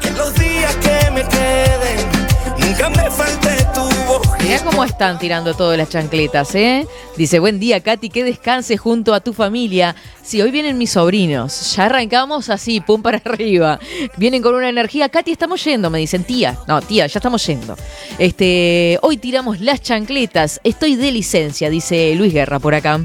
[0.00, 2.23] Que los días que me queden,
[2.64, 4.22] nunca me falte tu voz.
[4.42, 6.86] Mirá cómo están tirando todas las chancletas, ¿eh?
[7.16, 9.94] Dice, buen día, Katy, que descanses junto a tu familia.
[10.22, 11.74] Sí, hoy vienen mis sobrinos.
[11.76, 13.78] Ya arrancamos así, pum para arriba.
[14.16, 15.08] Vienen con una energía.
[15.08, 16.58] Katy, estamos yendo, me dicen, tía.
[16.66, 17.76] No, tía, ya estamos yendo.
[18.18, 20.60] Este, hoy tiramos las chancletas.
[20.64, 23.00] Estoy de licencia, dice Luis Guerra por acá.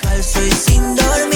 [0.00, 1.27] Calzo y sin dormir,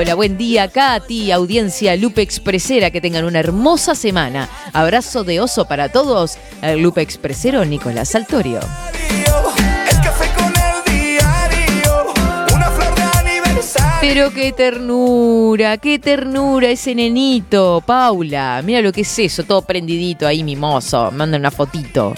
[0.00, 4.48] Hola, buen día, Katy, audiencia Lupe Expresera, que tengan una hermosa semana.
[4.72, 6.38] Abrazo de oso para todos.
[6.62, 8.60] El Lupe Expresero Nicolás Saltorio.
[14.00, 18.62] Pero qué ternura, qué ternura ese nenito, Paula.
[18.64, 21.10] Mira lo que es eso, todo prendidito ahí, mimoso.
[21.10, 22.14] Manda una fotito.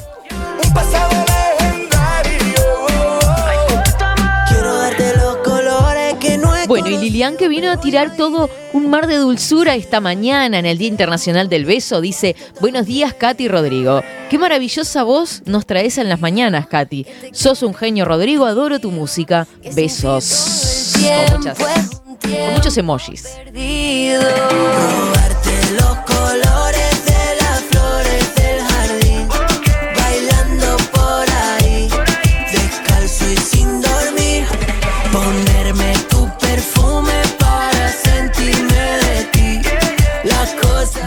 [6.71, 10.67] Bueno, y Lilian que vino a tirar todo un mar de dulzura esta mañana en
[10.67, 14.05] el Día Internacional del Beso, dice, buenos días Katy Rodrigo.
[14.31, 17.07] Qué maravillosa voz nos traes en las mañanas, Katy.
[17.33, 19.49] Sos un genio, Rodrigo, adoro tu música.
[19.75, 20.95] Besos.
[21.33, 23.25] Con, muchos emojis.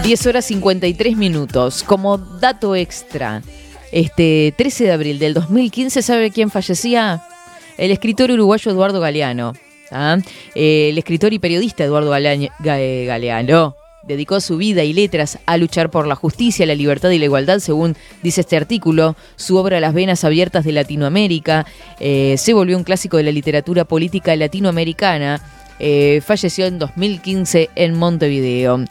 [0.04, 1.84] 10 horas 53 minutos.
[1.84, 3.42] Como dato extra,
[3.92, 7.22] este 13 de abril del 2015, ¿sabe quién fallecía?
[7.78, 9.54] El escritor uruguayo Eduardo Galeano.
[9.92, 10.18] ¿ah?
[10.56, 13.76] El escritor y periodista Eduardo Galeano, Ga- Galeano
[14.06, 17.60] dedicó su vida y letras a luchar por la justicia, la libertad y la igualdad,
[17.60, 19.16] según dice este artículo.
[19.38, 21.66] Su obra Las venas abiertas de Latinoamérica
[22.02, 25.42] eh, se volvió un clásico de la literatura política latinoamericana.
[25.80, 28.84] Eh, falleció en 2015 en Montevideo.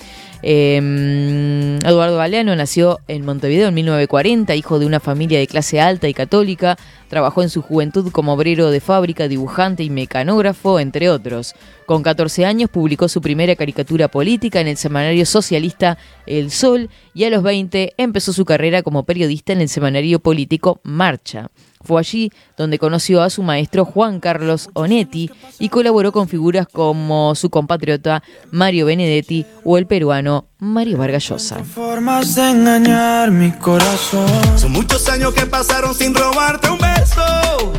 [0.42, 6.08] Eh, Eduardo Galeano nació en Montevideo en 1940, hijo de una familia de clase alta
[6.08, 6.76] y católica.
[7.08, 11.54] Trabajó en su juventud como obrero de fábrica, dibujante y mecanógrafo, entre otros.
[11.86, 17.24] Con 14 años publicó su primera caricatura política en el semanario socialista El Sol y
[17.24, 21.50] a los 20 empezó su carrera como periodista en el semanario político Marcha.
[21.84, 27.34] Fue allí donde conoció a su maestro Juan Carlos Onetti y colaboró con figuras como
[27.34, 31.64] su compatriota Mario Benedetti o el peruano Mario Vargas Llosa.
[31.64, 34.28] Formas de engañar mi corazón.
[34.56, 37.72] Son muchos años que pasaron sin robarte un beso.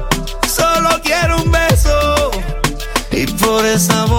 [0.47, 2.22] Solo quiero un beso.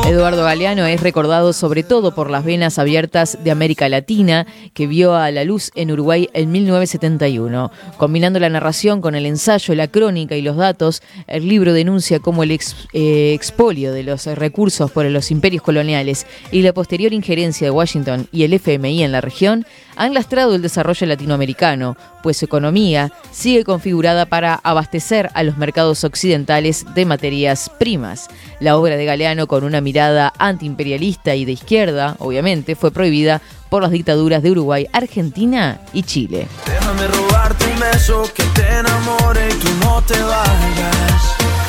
[0.06, 5.16] Eduardo Galeano es recordado sobre todo por las venas abiertas de América Latina que vio
[5.16, 7.72] a la luz en Uruguay en 1971.
[7.96, 12.44] Combinando la narración con el ensayo, la crónica y los datos, el libro denuncia cómo
[12.44, 17.72] el eh, expolio de los recursos por los imperios coloniales y la posterior injerencia de
[17.72, 19.66] Washington y el FMI en la región
[19.96, 26.04] han lastrado el desarrollo latinoamericano, pues su economía sigue configurada para abastecer a los mercados
[26.04, 28.28] occidentales de materias primas.
[28.60, 33.82] La obra de Galeano, con una mirada antiimperialista y de izquierda, obviamente, fue prohibida por
[33.82, 36.46] las dictaduras de Uruguay, Argentina y Chile.
[36.66, 41.63] Déjame robarte un beso que te enamore y no te vayas.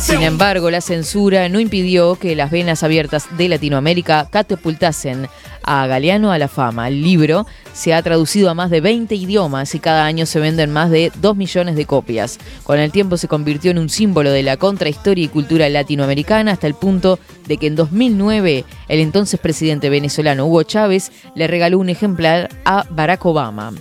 [0.00, 5.26] Sin embargo, la censura no impidió que las venas abiertas de Latinoamérica catapultasen
[5.62, 6.88] a Galeano a la fama.
[6.88, 10.70] El libro se ha traducido a más de 20 idiomas y cada año se venden
[10.70, 12.38] más de 2 millones de copias.
[12.62, 16.66] Con el tiempo se convirtió en un símbolo de la contrahistoria y cultura latinoamericana hasta
[16.66, 21.88] el punto de que en 2009 el entonces presidente venezolano Hugo Chávez le regaló un
[21.88, 23.72] ejemplar a Barack Obama.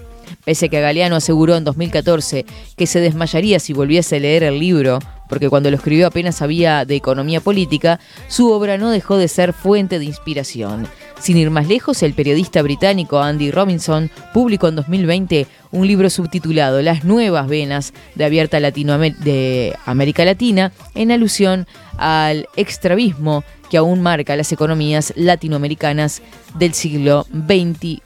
[0.46, 2.46] Pese a que Galeano aseguró en 2014
[2.78, 6.86] que se desmayaría si volviese a leer el libro, porque cuando lo escribió apenas sabía
[6.86, 10.88] de economía política, su obra no dejó de ser fuente de inspiración.
[11.20, 16.82] Sin ir más lejos, el periodista británico Andy Robinson publicó en 2020 un libro subtitulado
[16.82, 21.68] Las nuevas venas de abierta Latinoamer- de América Latina, en alusión
[21.98, 26.22] al extravismo que aún marca las economías latinoamericanas
[26.60, 28.02] del siglo XXI.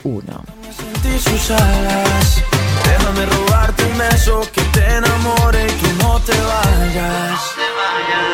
[3.10, 7.40] Déjame robarte un beso que te enamore y tú no te vayas.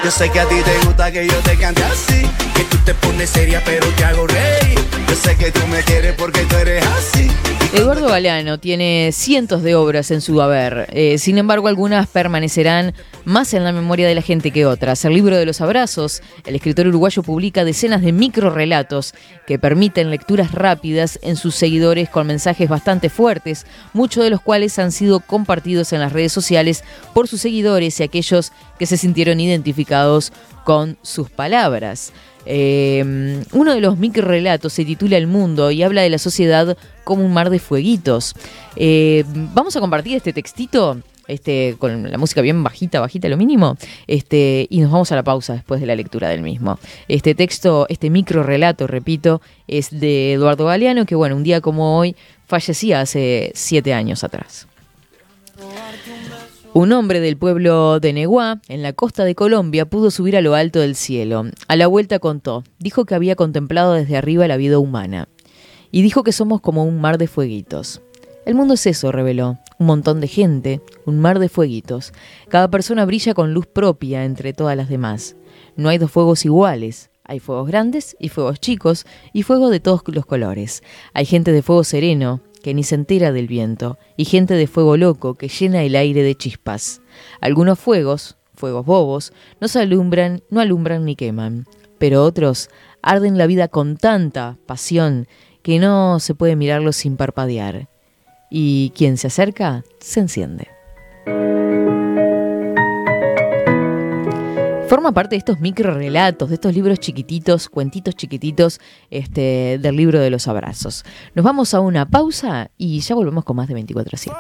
[0.04, 2.94] Yo sé que a ti te gusta que yo te cante así, que tú te
[2.96, 4.80] pones seria pero te hago reír.
[5.08, 7.30] Yo sé que tú me quieres porque tú eres así.
[7.74, 12.94] Eduardo Galeano tiene cientos de obras en su haber, eh, sin embargo algunas permanecerán
[13.26, 15.04] más en la memoria de la gente que otras.
[15.04, 19.14] El libro de los abrazos, el escritor uruguayo publica decenas de microrelatos
[19.46, 24.80] que permiten lecturas rápidas en sus seguidores con mensajes bastante fuertes, muchos de los cuales
[24.80, 26.84] han sido compartidos en las redes sociales
[27.14, 30.32] por sus seguidores y aquellos que se sintieron identificados
[30.64, 32.14] con sus palabras.
[32.46, 37.26] Eh, uno de los microrelatos se titula El Mundo y habla de la sociedad como
[37.26, 38.36] un mar de fueguitos.
[38.76, 40.98] Eh, vamos a compartir este textito.
[41.28, 45.24] Este, con la música bien bajita, bajita, lo mínimo, este, y nos vamos a la
[45.24, 46.78] pausa después de la lectura del mismo.
[47.08, 51.98] Este texto, este micro relato, repito, es de Eduardo Galeano, que bueno, un día como
[51.98, 52.16] hoy
[52.46, 54.68] fallecía hace siete años atrás.
[56.78, 60.56] Un hombre del pueblo de Neguá, en la costa de Colombia, pudo subir a lo
[60.56, 61.46] alto del cielo.
[61.70, 65.30] A la vuelta contó, dijo que había contemplado desde arriba la vida humana.
[65.90, 68.02] Y dijo que somos como un mar de fueguitos.
[68.46, 69.58] El mundo es eso, reveló.
[69.80, 72.12] Un montón de gente, un mar de fueguitos.
[72.50, 75.38] Cada persona brilla con luz propia entre todas las demás.
[75.78, 77.10] No hay dos fuegos iguales.
[77.24, 80.84] Hay fuegos grandes y fuegos chicos y fuegos de todos los colores.
[81.14, 84.98] Hay gente de fuego sereno, que ni se entera del viento, y gente de fuego
[84.98, 87.00] loco que llena el aire de chispas.
[87.40, 91.68] Algunos fuegos, fuegos bobos, no se alumbran, no alumbran ni queman,
[92.00, 92.72] pero otros
[93.04, 95.28] arden la vida con tanta pasión
[95.62, 97.88] que no se puede mirarlos sin parpadear.
[98.50, 100.75] Y quien se acerca, se enciende.
[104.88, 108.80] Forma parte de estos micro relatos, de estos libros chiquititos, cuentitos chiquititos,
[109.10, 111.04] este, del libro de los abrazos.
[111.34, 114.38] Nos vamos a una pausa y ya volvemos con más de 24 a 7.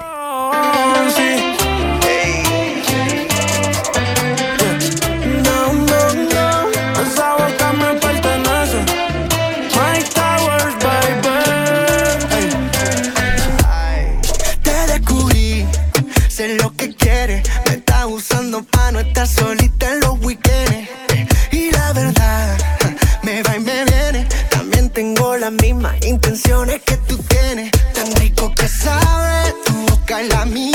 [5.44, 6.70] No, no, no,
[7.02, 8.86] esa boca me pertenece.
[9.74, 11.28] Mike Towers, baby.
[13.68, 14.20] Ay,
[14.62, 15.66] te descubrí,
[16.30, 17.50] sé lo que quieres.
[17.66, 20.05] Me está usando pa' no estar solita en
[26.36, 27.72] intenciones que tú tienes.
[27.94, 30.75] Tan rico que sabe tu boca y la mía.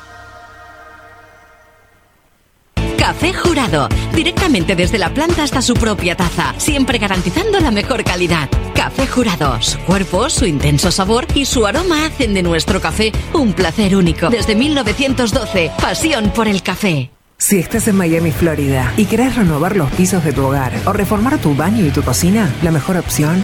[3.01, 8.47] Café Jurado, directamente desde la planta hasta su propia taza, siempre garantizando la mejor calidad.
[8.75, 13.53] Café Jurado, su cuerpo, su intenso sabor y su aroma hacen de nuestro café un
[13.53, 14.29] placer único.
[14.29, 17.09] Desde 1912, pasión por el café.
[17.39, 21.39] Si estás en Miami, Florida, y querés renovar los pisos de tu hogar o reformar
[21.39, 23.41] tu baño y tu cocina, la mejor opción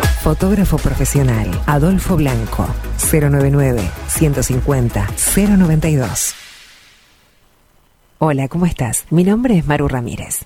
[0.23, 2.67] Fotógrafo profesional, Adolfo Blanco,
[3.11, 6.35] 099 150 092.
[8.19, 9.05] Hola, ¿cómo estás?
[9.09, 10.45] Mi nombre es Maru Ramírez.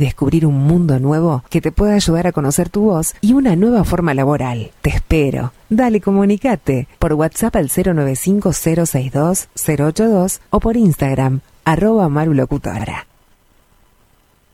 [0.00, 3.84] descubrir un mundo nuevo que te pueda ayudar a conocer tu voz y una nueva
[3.84, 4.72] forma laboral.
[4.82, 5.52] Te espero.
[5.68, 13.06] Dale, comunicate por WhatsApp al 095-062-082 o por Instagram, arroba marulocutora.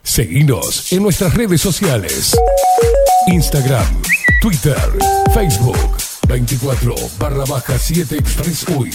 [0.03, 2.37] Seguinos en nuestras redes sociales.
[3.27, 3.85] Instagram,
[4.41, 4.77] Twitter,
[5.33, 5.75] Facebook,
[6.27, 8.89] 24 barra baja 7 Express UI.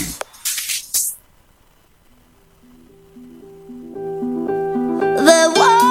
[5.25, 5.82] There was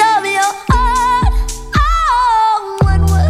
[0.00, 1.34] of your heart.
[1.76, 3.28] Oh, when will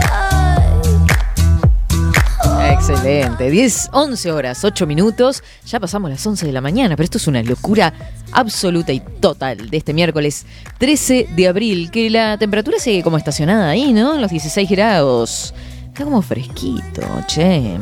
[2.52, 2.72] I?
[2.72, 3.50] Excelente.
[3.50, 5.42] 10, 11 horas, 8 minutos.
[5.66, 7.92] Ya pasamos las 11 de la mañana, pero esto es una locura
[8.30, 10.46] absoluta y total de este miércoles
[10.78, 14.14] 13 de abril, que la temperatura sigue como estacionada ahí, ¿no?
[14.14, 15.52] En los 16 grados.
[15.88, 17.76] Está como fresquito, che.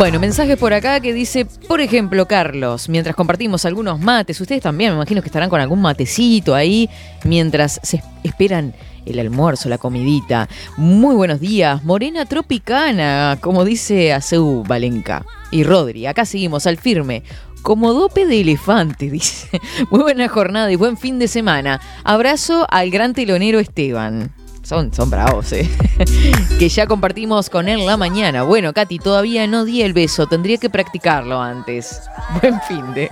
[0.00, 4.92] Bueno, mensaje por acá que dice, por ejemplo, Carlos, mientras compartimos algunos mates, ustedes también
[4.92, 6.88] me imagino que estarán con algún matecito ahí
[7.24, 8.72] mientras se esperan
[9.04, 10.48] el almuerzo, la comidita.
[10.78, 15.26] Muy buenos días, morena tropicana, como dice Aceu Valenca.
[15.50, 17.22] Y Rodri, acá seguimos al firme.
[17.60, 19.60] Como dope de elefante, dice.
[19.90, 21.78] Muy buena jornada y buen fin de semana.
[22.04, 24.32] Abrazo al gran telonero Esteban.
[24.70, 25.68] Son, son bravos, ¿eh?
[26.60, 28.44] que ya compartimos con él la mañana.
[28.44, 30.28] Bueno, Katy, todavía no di el beso.
[30.28, 32.02] Tendría que practicarlo antes.
[32.40, 33.10] Buen fin de.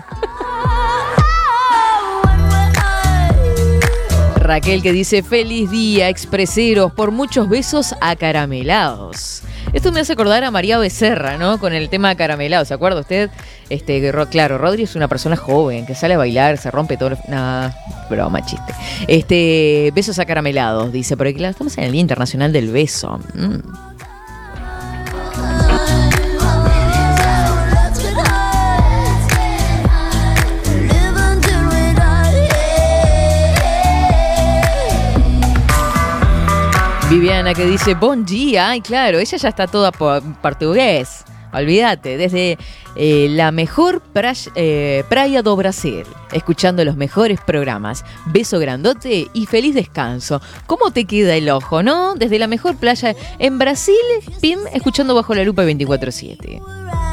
[4.37, 9.43] Raquel que dice feliz día, expreseros, por muchos besos acaramelados.
[9.73, 11.59] Esto me hace acordar a María Becerra, ¿no?
[11.59, 13.31] Con el tema acaramelado, ¿se acuerda usted?
[13.69, 17.11] Este, claro, Rodri es una persona joven que sale a bailar, se rompe todo.
[17.29, 17.71] Nah,
[18.09, 18.73] broma, chiste.
[19.07, 23.19] Este, besos acaramelados, dice, claro, estamos en el Día Internacional del Beso.
[23.35, 23.88] Mm.
[37.11, 38.69] Viviana que dice, bon día.
[38.69, 41.25] Ay, claro, ella ya está toda por portugués.
[41.55, 42.59] Olvídate, desde
[42.97, 48.05] eh, la mejor praia, eh, praia do Brasil, escuchando los mejores programas.
[48.27, 50.43] Beso grandote y feliz descanso.
[50.67, 52.15] ¿Cómo te queda el ojo, no?
[52.15, 53.95] Desde la mejor playa en Brasil,
[54.43, 56.61] Pim, escuchando bajo la lupa 24-7.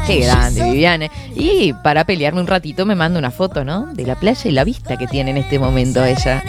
[0.07, 1.09] Qué grande, Viviana.
[1.33, 3.93] Y para pelearme un ratito me manda una foto, ¿no?
[3.93, 6.43] De la playa y la vista que tiene en este momento ella.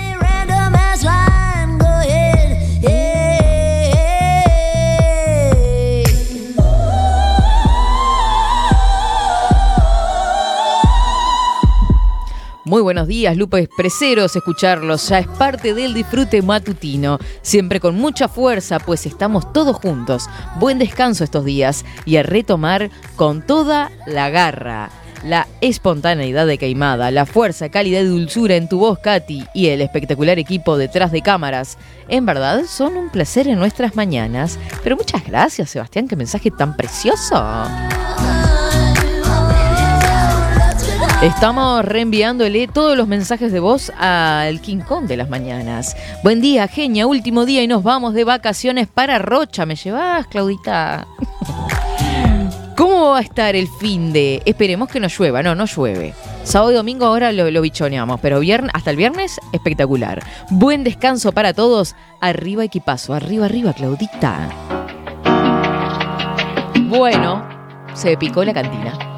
[12.66, 18.26] Muy buenos días, Lupe Expreseros, escucharlos ya es parte del disfrute matutino, siempre con mucha
[18.26, 20.28] fuerza, pues estamos todos juntos.
[20.58, 24.90] Buen descanso estos días y a retomar con toda la garra.
[25.22, 29.80] La espontaneidad de Queimada, la fuerza, calidad y dulzura en tu voz, Katy, y el
[29.80, 31.78] espectacular equipo detrás de cámaras.
[32.08, 34.58] En verdad, son un placer en nuestras mañanas.
[34.82, 37.36] Pero muchas gracias, Sebastián, qué mensaje tan precioso.
[41.22, 45.96] Estamos reenviándole todos los mensajes de voz al King Kong de las mañanas.
[46.22, 49.64] Buen día, genia, último día y nos vamos de vacaciones para Rocha.
[49.64, 51.06] ¿Me llevas, Claudita?
[52.76, 54.42] ¿Cómo va a estar el fin de?
[54.44, 55.42] Esperemos que no llueva.
[55.42, 56.14] No, no llueve.
[56.44, 60.22] Sábado y domingo ahora lo, lo bichoneamos, pero viernes, hasta el viernes, espectacular.
[60.50, 61.96] Buen descanso para todos.
[62.20, 64.50] Arriba equipazo, arriba, arriba, Claudita.
[66.82, 67.42] Bueno,
[67.94, 69.15] se picó la cantina.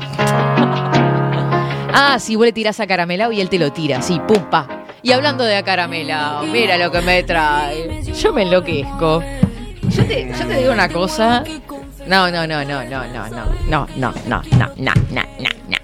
[1.92, 4.68] Ah, si vos le tirás a caramelao y él te lo tira, sí, pum, pa.
[5.02, 8.02] Y hablando de caramelao, mira lo que me trae.
[8.04, 9.22] Yo me enloquezco.
[9.90, 11.42] Yo te, yo te digo una cosa.
[12.06, 14.42] No, no, no, no, no, no, no, no, no, no, no,
[14.76, 15.22] no, no,
[15.68, 15.76] no.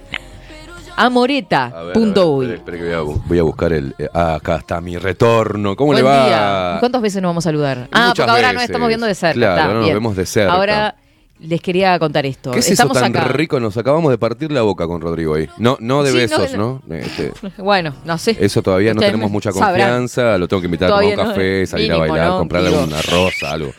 [0.97, 2.47] A Amoreta.uy.
[2.47, 3.95] a ver, espere que voy a, bu- voy a buscar el.
[3.99, 5.75] eh, ah, acá está mi retorno.
[5.75, 6.27] ¿Cómo Buen le va?
[6.27, 6.77] día.
[6.79, 7.89] ¿Cuántas veces nos vamos a saludar?
[7.91, 8.71] Ah, Muchas porque ahora nos veces.
[8.71, 9.35] estamos viendo de cerca.
[9.35, 9.95] Claro, está, nos bien.
[9.97, 10.53] vemos de cerca.
[10.53, 10.95] Ahora
[11.41, 12.51] les quería contar esto.
[12.53, 13.29] ¿Qué es Estamos eso tan acá.
[13.29, 13.59] rico?
[13.61, 15.49] Nos acabamos de partir la boca con Rodrigo ahí.
[15.59, 16.81] No, no de Sí, besos, no.
[16.87, 16.95] ¿no?
[16.95, 18.37] Este, Bueno, no sé.
[18.41, 19.71] eso todavía no Ustedes tenemos mucha sabrán.
[19.73, 20.39] confianza.
[20.39, 22.39] Lo tengo que invitar a tomar un no, café, salir a mínimo, bailar, ¿no?
[22.39, 22.85] comprarle Digo.
[22.85, 23.73] una rosa, algo.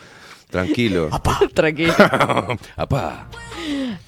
[0.50, 1.10] Tranquilo.
[1.54, 1.94] Tranquilo.
[2.76, 3.26] Apá.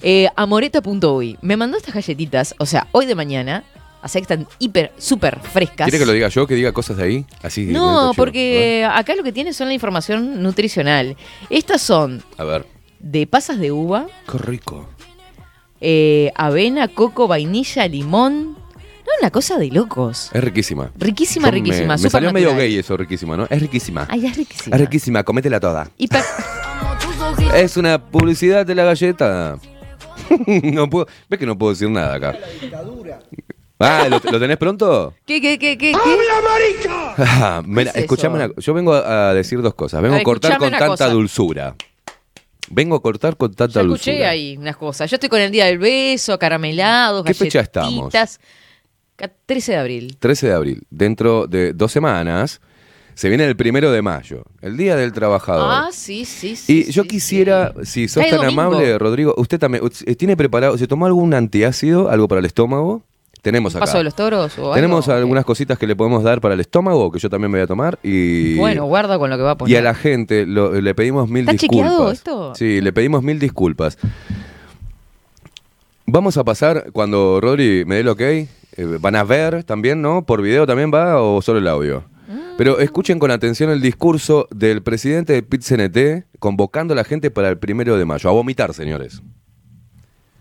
[0.01, 1.37] Eh, amoreta.uy.
[1.41, 3.63] Me mandó estas galletitas, o sea, hoy de mañana.
[4.01, 5.85] Así que están hiper, súper frescas.
[5.89, 6.47] ¿Quiere que lo diga yo?
[6.47, 7.25] Que diga cosas de ahí?
[7.43, 7.65] Así.
[7.65, 11.17] No, porque acá lo que tiene son la información nutricional.
[11.49, 12.23] Estas son.
[12.37, 12.65] A ver.
[12.99, 14.87] De pasas de uva, Qué rico.
[15.81, 18.53] eh, avena, coco, vainilla, limón.
[18.53, 20.29] No, una cosa de locos.
[20.33, 20.91] Es riquísima.
[20.97, 21.93] Riquísima, Yo me- riquísima.
[21.93, 23.47] Me, súper salió medio gay eso, riquísima, ¿no?
[23.49, 24.05] Es riquísima.
[24.09, 24.75] Ay, es riquísima.
[24.75, 25.89] Es riquísima, cométela toda.
[25.97, 26.23] Hiper-
[27.55, 29.57] Es una publicidad de la galleta.
[30.63, 32.35] no puedo, ves que no puedo decir nada acá.
[33.79, 35.13] Ah, ¿lo, lo tenés pronto?
[35.25, 35.93] ¿Qué, qué, qué, qué?
[35.93, 35.97] qué?
[37.17, 40.01] Ah, mira, ¿Qué es escuchame una- yo vengo a, a decir dos cosas.
[40.01, 41.09] Vengo A cortar con tanta cosa.
[41.09, 41.75] dulzura.
[42.71, 45.09] Vengo a cortar con tanta Ya escuché ahí unas cosas.
[45.09, 47.93] Yo estoy con el día del beso, caramelados, ¿Qué fecha estamos?
[48.13, 48.39] galletitas.
[49.15, 50.17] Ca- 13 de abril.
[50.19, 50.83] 13 de abril.
[50.89, 52.61] Dentro de dos semanas
[53.15, 55.67] se viene el primero de mayo, el Día del Trabajador.
[55.69, 56.85] Ah, sí, sí, sí.
[56.87, 58.61] Y yo quisiera, si sos Cae tan domingo.
[58.61, 59.83] amable, Rodrigo, usted también,
[60.17, 63.03] ¿tiene preparado, se tomó algún antiácido, algo para el estómago?
[63.41, 63.85] Tenemos acá.
[63.85, 64.73] ¿Paso de los toros o algo?
[64.75, 67.63] Tenemos algunas cositas que le podemos dar para el estómago, que yo también me voy
[67.63, 67.97] a tomar.
[68.03, 69.73] Y, Bueno, guarda con lo que va a poner.
[69.73, 71.77] y a la gente lo- le pedimos mil ¿Está disculpas.
[71.89, 72.55] chequeado esto?
[72.55, 73.97] Sí, le pedimos mil disculpas.
[76.05, 78.47] Vamos a pasar, cuando Rodri me dé el ok, eh,
[78.99, 80.25] van a ver también, ¿no?
[80.25, 82.03] ¿Por video también va o solo el audio?
[82.27, 82.57] Mm.
[82.57, 87.49] Pero escuchen con atención el discurso del presidente de PIT-CNT convocando a la gente para
[87.49, 88.27] el primero de mayo.
[88.29, 89.21] A vomitar, señores.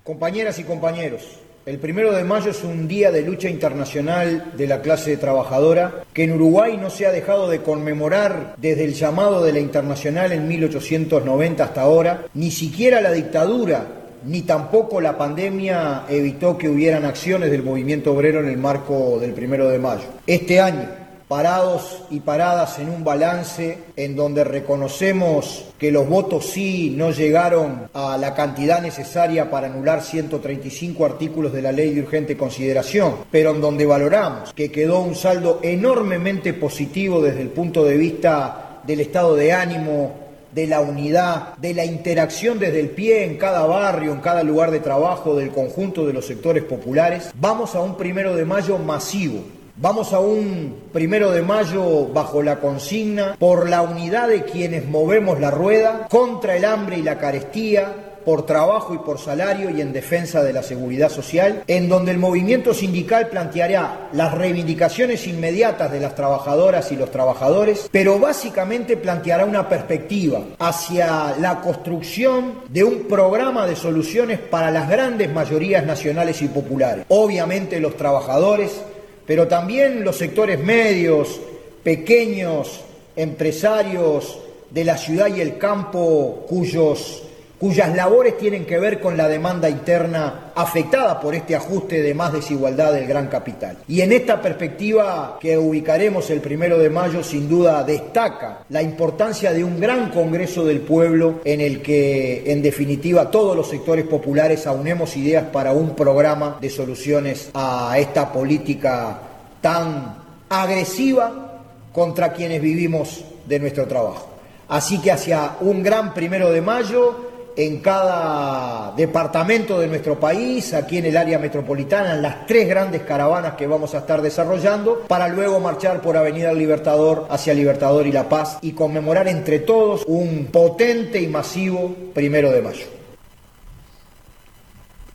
[0.04, 1.22] Compañeras y compañeros,
[1.68, 6.24] el primero de mayo es un día de lucha internacional de la clase trabajadora que
[6.24, 10.48] en Uruguay no se ha dejado de conmemorar desde el llamado de la Internacional en
[10.48, 13.86] 1890 hasta ahora, ni siquiera la dictadura
[14.24, 19.32] ni tampoco la pandemia evitó que hubieran acciones del movimiento obrero en el marco del
[19.32, 20.04] primero de mayo.
[20.26, 20.88] Este año,
[21.28, 27.88] parados y paradas en un balance en donde reconocemos que los votos sí no llegaron
[27.92, 33.50] a la cantidad necesaria para anular 135 artículos de la ley de urgente consideración, pero
[33.50, 39.00] en donde valoramos que quedó un saldo enormemente positivo desde el punto de vista del
[39.00, 44.12] estado de ánimo, de la unidad, de la interacción desde el pie en cada barrio,
[44.12, 48.34] en cada lugar de trabajo del conjunto de los sectores populares, vamos a un primero
[48.34, 49.57] de mayo masivo.
[49.80, 55.38] Vamos a un primero de mayo bajo la consigna por la unidad de quienes movemos
[55.38, 59.92] la rueda, contra el hambre y la carestía, por trabajo y por salario y en
[59.92, 66.00] defensa de la seguridad social, en donde el movimiento sindical planteará las reivindicaciones inmediatas de
[66.00, 73.04] las trabajadoras y los trabajadores, pero básicamente planteará una perspectiva hacia la construcción de un
[73.04, 77.06] programa de soluciones para las grandes mayorías nacionales y populares.
[77.08, 78.82] Obviamente los trabajadores,
[79.28, 81.38] pero también los sectores medios,
[81.84, 82.80] pequeños,
[83.14, 84.38] empresarios
[84.70, 87.24] de la ciudad y el campo cuyos,
[87.58, 92.32] cuyas labores tienen que ver con la demanda interna afectada por este ajuste de más
[92.32, 93.78] desigualdad del gran capital.
[93.88, 99.52] Y en esta perspectiva que ubicaremos el primero de mayo, sin duda destaca la importancia
[99.52, 104.66] de un gran Congreso del Pueblo en el que, en definitiva, todos los sectores populares
[104.66, 109.20] aunemos ideas para un programa de soluciones a esta política
[109.60, 110.16] tan
[110.48, 114.28] agresiva contra quienes vivimos de nuestro trabajo.
[114.68, 117.27] Así que hacia un gran primero de mayo,
[117.60, 123.02] en cada departamento de nuestro país, aquí en el área metropolitana, en las tres grandes
[123.02, 128.12] caravanas que vamos a estar desarrollando, para luego marchar por Avenida Libertador hacia Libertador y
[128.12, 132.86] La Paz y conmemorar entre todos un potente y masivo primero de mayo.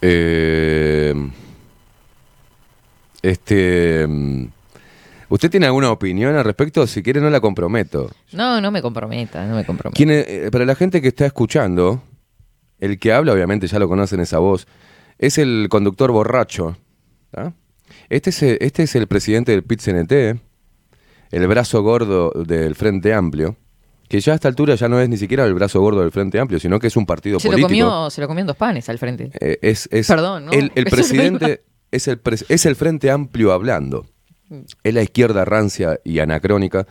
[0.02, 1.14] Eh,
[3.22, 4.06] este.
[4.06, 4.46] mm,
[5.30, 6.86] ¿Usted tiene alguna opinión al respecto?
[6.86, 8.12] Si quiere, no la comprometo.
[8.34, 9.96] No, no me comprometa, no me comprometa.
[9.98, 12.04] ¿Quién es- eh, para la gente que está escuchando,
[12.84, 14.68] el que habla, obviamente ya lo conocen esa voz,
[15.18, 16.78] es el conductor borracho.
[17.32, 17.54] ¿tá?
[18.10, 20.40] Este, es, el- este es el presidente del PIT-CNT,
[21.32, 23.56] el brazo gordo del Frente Amplio,
[24.10, 26.40] que ya a esta altura ya no es ni siquiera el brazo gordo del Frente
[26.40, 27.68] Amplio, sino que es un partido Se lo, político.
[27.90, 29.32] comió, se lo comió en dos panes al frente.
[29.40, 30.52] Eh, es, es Perdón, ¿no?
[30.52, 32.20] el, presidente es el,
[32.50, 34.06] es el Frente Amplio hablando.
[34.84, 36.86] Es la izquierda rancia y anacrónica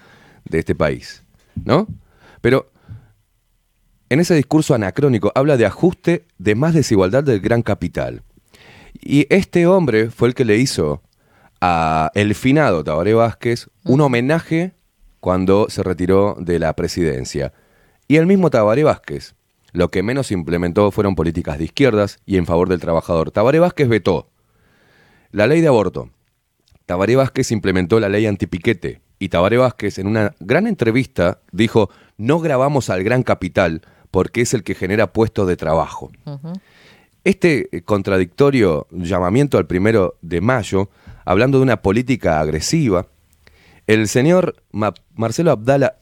[0.44, 1.22] de este país,
[1.64, 1.86] ¿no?
[2.40, 2.71] Pero
[4.12, 8.22] en ese discurso anacrónico habla de ajuste de más desigualdad del gran capital.
[9.00, 11.00] Y este hombre fue el que le hizo
[11.62, 14.74] a el finado Tabaré Vázquez un homenaje
[15.20, 17.54] cuando se retiró de la presidencia.
[18.06, 19.34] Y el mismo Tabaré Vázquez,
[19.72, 23.30] lo que menos implementó fueron políticas de izquierdas y en favor del trabajador.
[23.30, 24.28] Tabaré Vázquez vetó
[25.30, 26.10] la ley de aborto.
[26.84, 29.00] Tabaré Vázquez implementó la ley antipiquete.
[29.18, 31.88] Y Tabaré Vázquez en una gran entrevista dijo,
[32.18, 33.80] no grabamos al gran capital
[34.12, 36.12] porque es el que genera puestos de trabajo.
[37.24, 40.88] Este eh, contradictorio llamamiento al primero de mayo,
[41.24, 43.06] hablando de una política agresiva,
[43.88, 45.96] el señor Ma- Marcelo Abdala,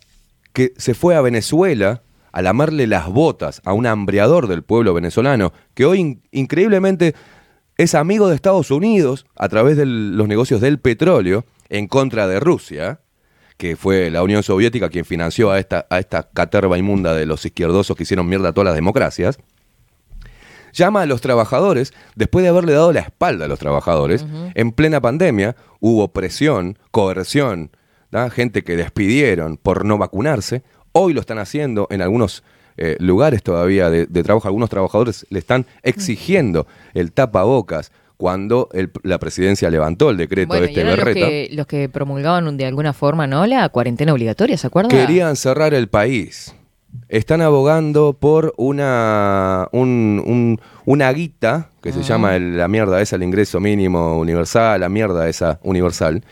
[0.53, 2.03] que se fue a Venezuela
[2.33, 7.15] a lamarle las botas a un hambreador del pueblo venezolano, que hoy in- increíblemente
[7.77, 12.41] es amigo de Estados Unidos a través de los negocios del petróleo en contra de
[12.41, 13.01] Rusia,
[13.61, 17.45] que fue la Unión Soviética quien financió a esta, a esta caterva inmunda de los
[17.45, 19.39] izquierdosos que hicieron mierda a todas las democracias
[20.73, 24.99] llama a los trabajadores, después de haberle dado la espalda a los trabajadores, en plena
[25.03, 27.71] pandemia hubo presión, coerción,
[28.11, 28.31] ¿da?
[28.31, 32.43] gente que despidieron por no vacunarse, hoy lo están haciendo en algunos
[32.79, 38.91] eh, lugares todavía de, de trabajo, algunos trabajadores le están exigiendo el tapabocas cuando el-
[39.03, 41.27] la presidencia levantó el decreto Bueno, de este eran los berreta.
[41.27, 43.47] que, los que promulgaban de alguna forma, ¿no?
[43.47, 44.91] La cuarentena obligatoria, ¿se acuerda?
[44.91, 46.55] Querían cerrar el país.
[47.09, 53.16] Están abogando por una, un- un- una guita que se llama el- la mierda esa,
[53.16, 56.23] el ingreso mínimo universal, la mierda esa universal,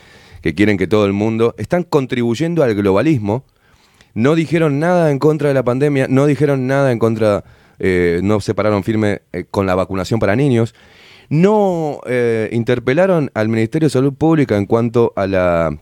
[0.43, 1.55] que quieren que todo el mundo.
[1.57, 3.45] Están contribuyendo al globalismo.
[4.13, 7.45] No dijeron nada en contra de la pandemia, no dijeron nada en contra,
[7.79, 10.75] eh, no se pararon firme eh, con la vacunación para niños.
[11.29, 15.79] No eh, interpelaron al Ministerio de Salud Pública en cuanto a la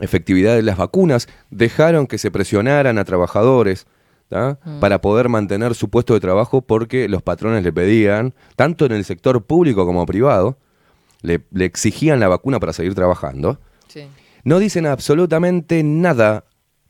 [0.00, 3.86] efectividad de las vacunas, dejaron que se presionaran a trabajadores
[4.28, 4.58] ¿tá?
[4.80, 9.04] para poder mantener su puesto de trabajo porque los patrones le pedían, tanto en el
[9.04, 10.58] sector público como privado,
[11.22, 13.58] le, le exigían la vacuna para seguir trabajando.
[13.88, 14.06] Sí.
[14.44, 16.44] No dicen absolutamente nada,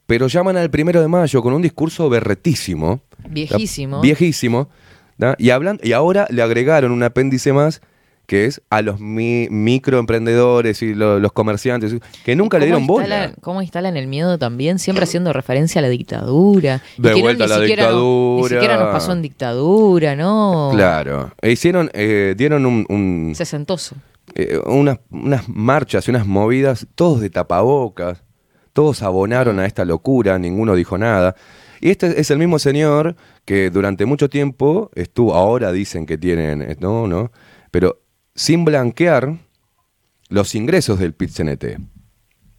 [0.06, 3.00] pero llaman al primero de mayo con un discurso berretísimo.
[3.28, 4.00] Viejísimo.
[4.00, 4.68] Viejísimo.
[5.18, 5.36] ¿tá?
[5.38, 7.80] Y, hablan, y ahora le agregaron un apéndice más
[8.26, 11.94] que es a los mi- microemprendedores y lo- los comerciantes,
[12.24, 13.34] que nunca le ¿Cómo dieron bola.
[13.40, 14.78] ¿Cómo instalan el miedo también?
[14.78, 16.80] Siempre haciendo referencia a la dictadura.
[16.98, 18.42] De vuelta a la no- dictadura.
[18.42, 20.70] ni siquiera nos pasó en dictadura, ¿no?
[20.72, 21.32] Claro.
[21.42, 23.96] E hicieron, eh, dieron un, un- Sesentoso.
[24.34, 28.22] eh, unas, unas marchas y unas movidas, todos de tapabocas,
[28.72, 31.36] todos abonaron a esta locura, ninguno dijo nada.
[31.80, 33.14] Y este es el mismo señor
[33.44, 37.30] que durante mucho tiempo estuvo, ahora dicen que tienen, eh, no, no,
[37.70, 37.98] pero
[38.34, 39.38] sin blanquear
[40.28, 41.78] los ingresos del PIT-CNT,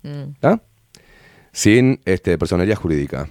[0.03, 0.36] Mm.
[0.39, 0.61] ¿tá?
[1.51, 3.30] sin este, personería jurídica.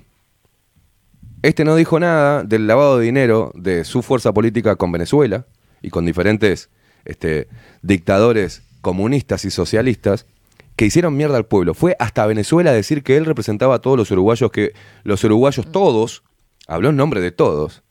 [1.42, 5.47] Este no dijo nada del lavado de dinero de su fuerza política con Venezuela
[5.82, 6.70] y con diferentes
[7.05, 7.49] este,
[7.82, 10.26] dictadores comunistas y socialistas
[10.74, 11.74] que hicieron mierda al pueblo.
[11.74, 14.72] Fue hasta Venezuela a decir que él representaba a todos los uruguayos, que
[15.05, 16.24] los uruguayos todos,
[16.66, 17.82] habló en nombre de todos,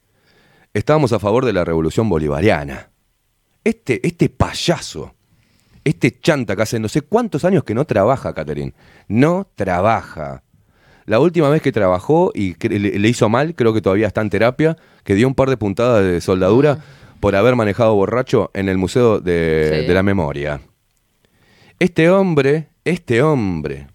[0.73, 2.89] estábamos a favor de la revolución bolivariana.
[3.64, 5.14] Este, este payaso,
[5.84, 8.74] este chanta que hace no sé cuántos años que no trabaja, Caterín.
[9.07, 10.43] No trabaja.
[11.05, 14.78] La última vez que trabajó y le, hizo mal, creo que todavía está en terapia,
[15.03, 16.80] que dio un par de puntadas de soldadura
[17.20, 19.88] por haber manejado borracho en el Museo de, Sí.
[19.88, 20.61] de la Memoria.
[21.80, 23.88] Este hombre, este hombre,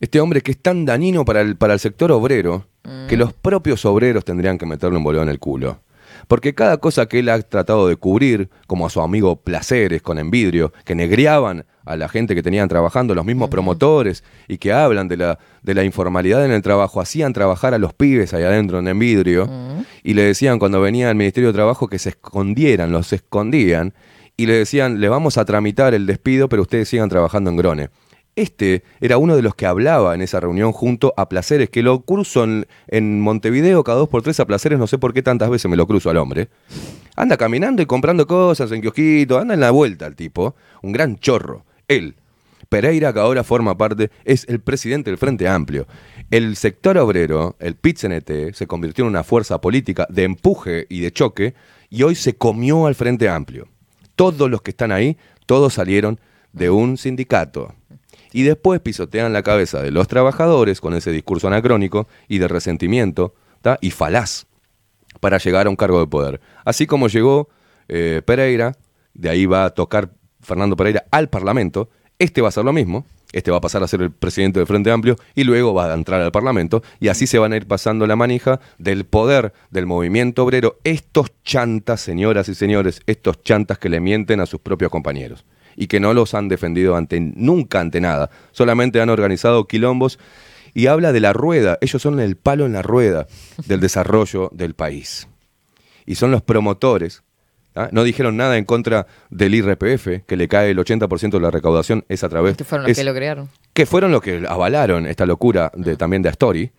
[0.00, 2.66] este hombre que es tan dañino para el, para el sector obrero,
[3.08, 5.80] que los propios obreros tendrían que meterle un bolón en el culo.
[6.28, 10.18] Porque cada cosa que él ha tratado de cubrir, como a su amigo Placeres con
[10.18, 15.08] Envidrio, que negriaban a la gente que tenían trabajando, los mismos promotores, y que hablan
[15.08, 18.80] de la, de la informalidad en el trabajo, hacían trabajar a los pibes ahí adentro
[18.80, 19.48] en Envidrio,
[20.02, 23.94] y le decían cuando venía al Ministerio de Trabajo que se escondieran, los escondían,
[24.36, 27.90] y le decían, le vamos a tramitar el despido, pero ustedes sigan trabajando en Grone.
[28.36, 32.02] Este era uno de los que hablaba en esa reunión junto a Placeres, que lo
[32.02, 35.70] cruzo en, Montevideo cada dos por tres a Placeres, no sé por qué tantas veces
[35.70, 36.50] me lo cruzo al hombre.
[37.16, 41.16] Anda caminando y comprando cosas en kiosquito, anda en la vuelta el tipo, un gran
[41.16, 41.64] chorro.
[41.88, 42.16] Él,
[42.68, 45.86] Pereira, que ahora forma parte, es el presidente del Frente Amplio.
[46.30, 51.10] El sector obrero, el PIT-CNT, se convirtió en una fuerza política de empuje y de
[51.10, 51.54] choque
[51.88, 53.66] y hoy se comió al Frente Amplio.
[54.14, 55.16] Todos los que están ahí,
[55.46, 56.20] todos salieron
[56.52, 57.74] de un sindicato.
[58.36, 63.32] Y después pisotean la cabeza de los trabajadores con ese discurso anacrónico y de resentimiento
[63.62, 63.78] ¿tá?
[63.80, 64.44] y falaz
[65.20, 66.42] para llegar a un cargo de poder.
[66.62, 67.48] Así como llegó
[67.88, 68.76] eh, Pereira,
[69.14, 70.10] de ahí va a tocar
[70.42, 73.88] Fernando Pereira al Parlamento, este va a hacer lo mismo, este va a pasar a
[73.88, 77.26] ser el presidente del Frente Amplio y luego va a entrar al Parlamento y así
[77.26, 82.50] se van a ir pasando la manija del poder del movimiento obrero, estos chantas, señoras
[82.50, 85.46] y señores, estos chantas que le mienten a sus propios compañeros
[85.76, 90.18] y que no los han defendido ante nunca ante nada, solamente han organizado quilombos
[90.74, 93.26] y habla de la rueda, ellos son el palo en la rueda
[93.66, 95.28] del desarrollo del país.
[96.04, 97.22] Y son los promotores.
[97.74, 97.88] ¿ah?
[97.92, 102.04] No dijeron nada en contra del IRPF, que le cae el 80% de la recaudación,
[102.08, 102.56] es a través...
[102.56, 103.48] Que fueron los es- que lo crearon.
[103.72, 106.70] que fueron los que avalaron esta locura de, también de Astori,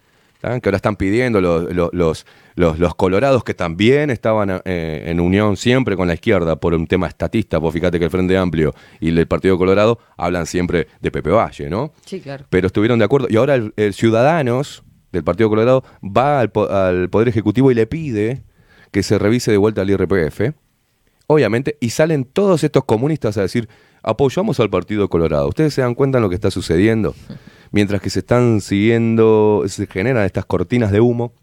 [0.42, 0.60] ¿tá?
[0.60, 2.26] que ahora están pidiendo los, los,
[2.56, 7.08] los, colorados que también estaban eh, en unión siempre con la izquierda por un tema
[7.08, 11.30] estatista, vos fíjate que el Frente Amplio y el Partido Colorado hablan siempre de Pepe
[11.30, 11.94] Valle, ¿no?
[12.06, 12.46] Sí, claro.
[12.50, 13.28] Pero estuvieron de acuerdo.
[13.30, 17.88] Y ahora el, el Ciudadanos del Partido Colorado va al, al Poder Ejecutivo y le
[17.88, 18.44] pide
[18.92, 20.54] que se revise de vuelta el IRPF,
[21.28, 23.68] obviamente, y salen todos estos comunistas a decir,
[24.02, 25.48] apoyamos al Partido Colorado.
[25.50, 27.14] ¿Ustedes se dan cuenta de lo que está sucediendo?
[27.72, 31.34] Mientras que se están siguiendo, se generan estas cortinas de humo,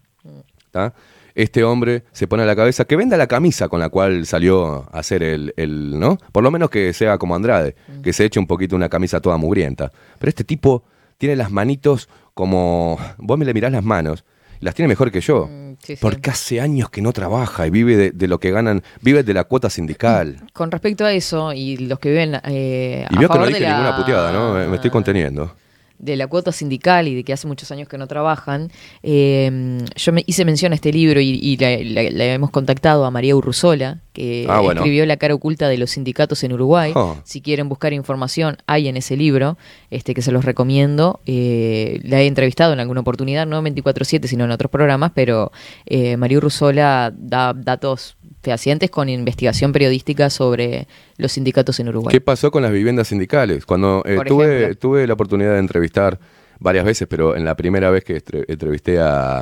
[0.71, 0.93] ¿tá?
[1.35, 4.87] este hombre se pone a la cabeza que venda la camisa con la cual salió
[4.91, 6.17] a hacer el, el, ¿no?
[6.31, 9.37] Por lo menos que sea como Andrade, que se eche un poquito una camisa toda
[9.37, 9.91] mugrienta.
[10.17, 10.83] Pero este tipo
[11.17, 12.97] tiene las manitos como...
[13.17, 14.23] Vos me le mirás las manos,
[14.61, 15.49] las tiene mejor que yo.
[15.83, 15.97] sí.
[15.99, 19.33] Porque hace años que no trabaja y vive de, de lo que ganan, vive de
[19.33, 20.37] la cuota sindical.
[20.53, 23.59] Con respecto a eso y los que viven eh, Y a vio que no dije
[23.59, 24.53] de la, ninguna puteada, ¿no?
[24.53, 25.53] Me, me estoy conteniendo.
[25.99, 28.69] De la cuota sindical y de que hace muchos años que no trabajan,
[29.03, 33.05] eh, yo me hice mención a este libro y, y la, la- la hemos contactado
[33.05, 34.79] a María Urruzola, que Ah, bueno.
[34.81, 36.91] escribió La cara oculta de los sindicatos en Uruguay.
[36.95, 37.17] Oh.
[37.23, 39.57] Si quieren buscar información, hay en ese libro,
[39.91, 41.19] este que se los recomiendo.
[41.25, 45.51] Eh, la he entrevistado en alguna oportunidad, no en 24-7, sino en otros programas, pero
[45.85, 48.15] eh, María Urruzola da datos
[48.45, 50.87] fehacientes con investigación periodística sobre
[51.17, 52.13] los sindicatos en Uruguay.
[52.13, 53.65] ¿Qué pasó con las viviendas sindicales?
[53.65, 56.19] Cuando eh, tuve, tuve la oportunidad de entrevistar
[56.59, 59.39] varias veces, pero en la primera vez que entrevisté a,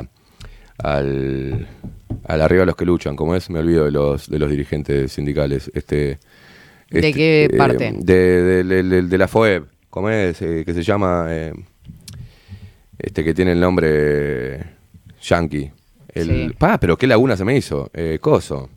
[0.78, 1.68] al,
[2.26, 5.12] al arriba de los que luchan, como es, me olvido de los, de los dirigentes
[5.12, 5.70] sindicales.
[5.74, 6.18] Este,
[6.90, 7.92] ¿De este, qué eh, parte?
[7.96, 10.40] de, de- de- de- de la FOEB, ¿cómo es?
[10.42, 11.28] Eh, que se llama,
[12.98, 14.64] este que tiene el nombre
[15.22, 15.70] Yankee.
[16.14, 16.54] El, Sí.
[16.56, 17.90] Pa, pero qué laguna se me hizo.
[17.92, 18.70] Eh, coso.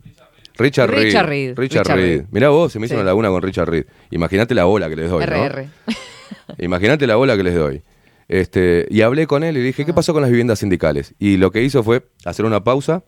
[0.58, 1.04] Richard Reed.
[1.04, 2.16] Richard Reed, Richard Richard Reed.
[2.18, 2.26] Reed.
[2.30, 2.96] Mirá vos, se me hizo Sí.
[3.00, 3.86] una laguna con Richard Reed.
[4.10, 5.26] Imagínate la bola que les doy, ¿no?
[5.26, 5.68] RR.
[6.58, 7.82] Imagínate la bola que les doy.
[8.28, 9.86] Este, y hablé con él y le dije, Ah.
[9.86, 11.14] ¿qué pasó con las viviendas sindicales?
[11.18, 13.04] Y lo que hizo fue hacer una pausa,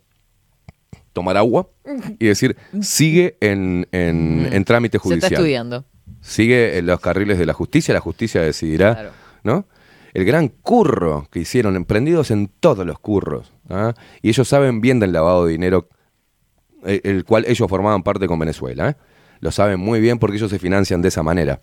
[1.13, 1.69] tomar agua
[2.19, 5.33] y decir, sigue en, en- en trámite Se está judicial.
[5.33, 5.85] estudiando.
[6.21, 9.11] Sigue en los carriles de la justicia, la justicia decidirá, Claro.
[9.43, 9.67] ¿no?
[10.13, 13.53] El gran curro que hicieron, emprendidos en todos los curros.
[13.69, 13.95] ¿ah?
[14.23, 15.89] Y ellos saben bien del lavado de dinero,
[16.85, 18.91] el cual ellos formaban parte con Venezuela.
[18.91, 18.95] ¿eh?
[19.41, 21.61] Lo saben muy bien porque ellos se financian de esa manera.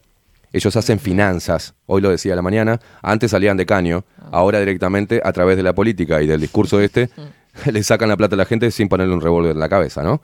[0.54, 5.22] Ellos hacen finanzas, hoy lo decía a la mañana, antes salían de caño, ahora directamente
[5.24, 7.10] a través de la política y del discurso este,
[7.72, 10.22] le sacan la plata a la gente sin ponerle un revólver en la cabeza, ¿no?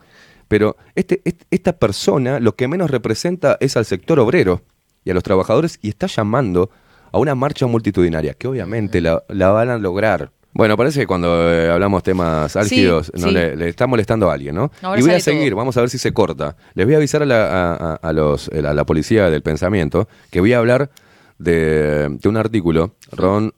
[0.48, 4.62] Pero este, este- esta persona lo que menos representa es al sector obrero
[5.04, 6.70] y a los trabajadores y está llamando
[7.12, 10.30] a una marcha multitudinaria, que obviamente la, la van a lograr.
[10.54, 13.34] Bueno, parece que cuando eh, hablamos temas álgidos no sí.
[13.34, 14.70] Le, le está molestando a alguien, ¿no?
[14.82, 15.56] Ahora y voy a seguir, todo.
[15.56, 16.56] vamos a ver si se corta.
[16.74, 20.38] Les voy a avisar a la, a- a- los, a la policía del pensamiento que
[20.40, 20.90] voy a hablar
[21.38, 23.52] de, de un artículo Ron,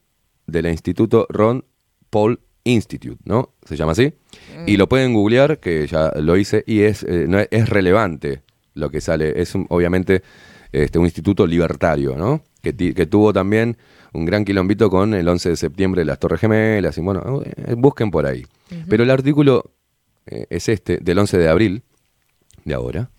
[0.47, 1.65] del Instituto Ron
[2.11, 3.55] Paul Institute, ¿no?
[3.65, 4.15] Se llama así.
[4.67, 8.43] Y lo pueden googlear, que ya lo hice, y es, eh, no es, relevante
[8.75, 9.41] lo que sale.
[9.41, 10.23] Es un- obviamente
[10.73, 12.43] este, un instituto libertario, ¿no?
[12.63, 13.77] Que, que tuvo también
[14.17, 18.11] un gran quilombito con el 11 de septiembre las Torres Gemelas, y bueno, eh, busquen
[18.11, 18.47] por ahí.
[18.89, 19.73] Pero el artículo
[20.27, 21.83] eh, es este, del 11 de abril,
[22.65, 23.11] de ahora.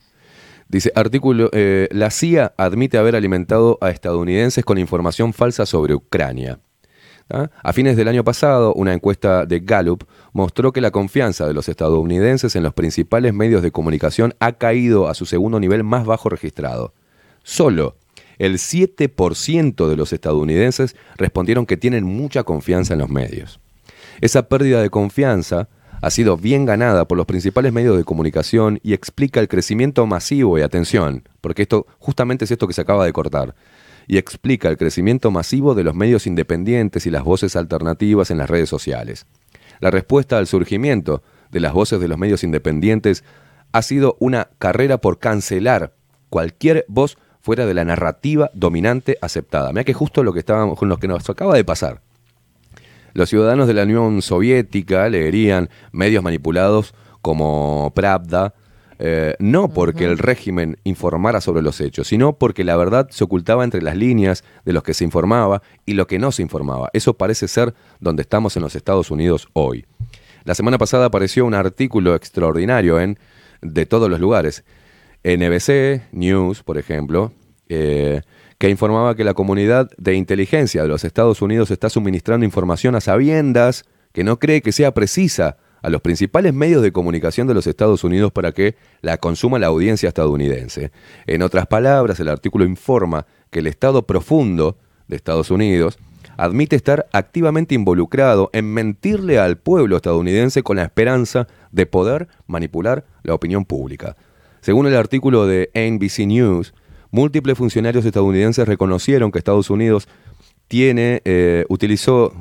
[0.67, 6.59] Dice, artículo, eh, la CIA admite haber alimentado a estadounidenses con información falsa sobre Ucrania.
[7.29, 7.49] ¿Ah?
[7.61, 11.69] A fines del año pasado, una encuesta de Gallup mostró que la confianza de los
[11.69, 16.29] estadounidenses en los principales medios de comunicación ha caído a su segundo nivel más bajo
[16.29, 16.93] registrado.
[17.43, 17.97] Solo
[18.39, 23.59] el 7% de los estadounidenses respondieron que tienen mucha confianza en los medios.
[24.21, 25.69] Esa pérdida de confianza
[26.01, 30.57] ha sido bien ganada por los principales medios de comunicación y explica el crecimiento masivo
[30.57, 33.55] y atención, porque esto justamente es esto que se acaba de cortar,
[34.07, 38.49] y explica el crecimiento masivo de los medios independientes y las voces alternativas en las
[38.49, 39.25] redes sociales.
[39.79, 43.23] La respuesta al surgimiento de las voces de los medios independientes
[43.71, 45.93] ha sido una carrera por cancelar
[46.29, 47.17] cualquier voz
[47.47, 49.71] fuera de la narrativa dominante aceptada.
[49.71, 52.01] Mira que justo lo que estábamos con lo que nos acaba de pasar.
[53.13, 58.53] Los ciudadanos de la Unión Soviética leerían medios manipulados como Pravda,
[58.99, 63.63] eh, no porque el régimen informara sobre los hechos, sino porque la verdad se ocultaba
[63.63, 66.89] entre las líneas de los que se informaba y lo que no se informaba.
[66.91, 69.85] Eso parece ser donde estamos en los Estados Unidos hoy.
[70.43, 73.17] La semana pasada apareció un artículo extraordinario en
[73.61, 74.65] de todos los lugares.
[75.35, 77.33] NBC News, por ejemplo,
[77.67, 78.21] eh,
[78.57, 83.01] que informaba que la comunidad de inteligencia de los Estados Unidos está suministrando información a
[83.01, 87.67] sabiendas que no cree que sea precisa a los principales medios de comunicación de los
[87.67, 90.91] Estados Unidos para que la consuma la audiencia estadounidense.
[91.27, 94.77] En otras palabras, el artículo informa que el Estado profundo
[95.07, 95.99] de Estados Unidos
[96.37, 103.05] admite estar activamente involucrado en mentirle al pueblo estadounidense con la esperanza de poder manipular
[103.23, 104.15] la opinión pública.
[104.67, 106.73] Según el artículo de NBC News,
[107.09, 110.09] múltiples funcionarios estadounidenses reconocieron que Estados Unidos
[110.67, 112.33] tiene, eh, utilizó,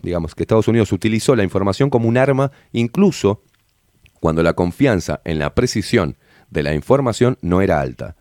[0.00, 3.42] digamos, que Estados Unidos utilizó la información como un arma, incluso
[4.20, 6.16] cuando la confianza en la precisión
[6.50, 8.14] de la información no era alta.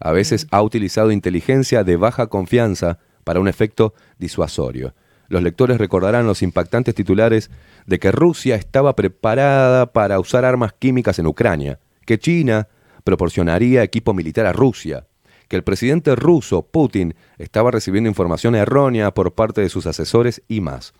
[0.00, 4.92] A veces ha utilizado inteligencia de baja confianza para un efecto disuasorio.
[5.28, 7.52] Los lectores recordarán los impactantes titulares
[7.86, 12.66] de que Rusia estaba preparada para usar armas químicas en Ucrania, que China
[13.04, 15.06] proporcionaría equipo militar a Rusia,
[15.48, 20.60] que el presidente ruso, Putin, estaba recibiendo información errónea por parte de sus asesores y
[20.60, 20.94] más.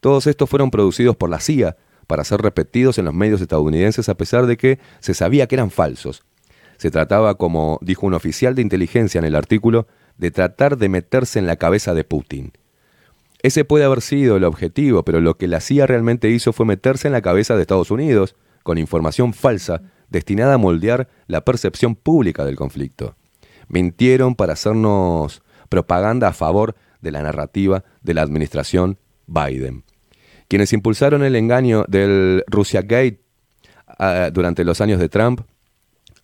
[0.00, 1.76] Todos estos fueron producidos por la CIA
[2.06, 5.70] para ser repetidos en los medios estadounidenses a pesar de que se sabía que eran
[5.70, 6.24] falsos.
[6.78, 11.38] Se trataba, como dijo un oficial de inteligencia en el artículo, de tratar de meterse
[11.38, 12.52] en la cabeza de Putin.
[13.42, 17.08] Ese puede haber sido el objetivo, pero lo que la CIA realmente hizo fue meterse
[17.08, 22.44] en la cabeza de Estados Unidos con información falsa destinada a moldear la percepción pública
[22.44, 23.16] del conflicto.
[23.68, 29.84] Mintieron para hacernos propaganda a favor de la narrativa de la administración Biden.
[30.48, 33.20] Quienes impulsaron el engaño del Russiagate
[33.86, 35.40] ah, durante los años de Trump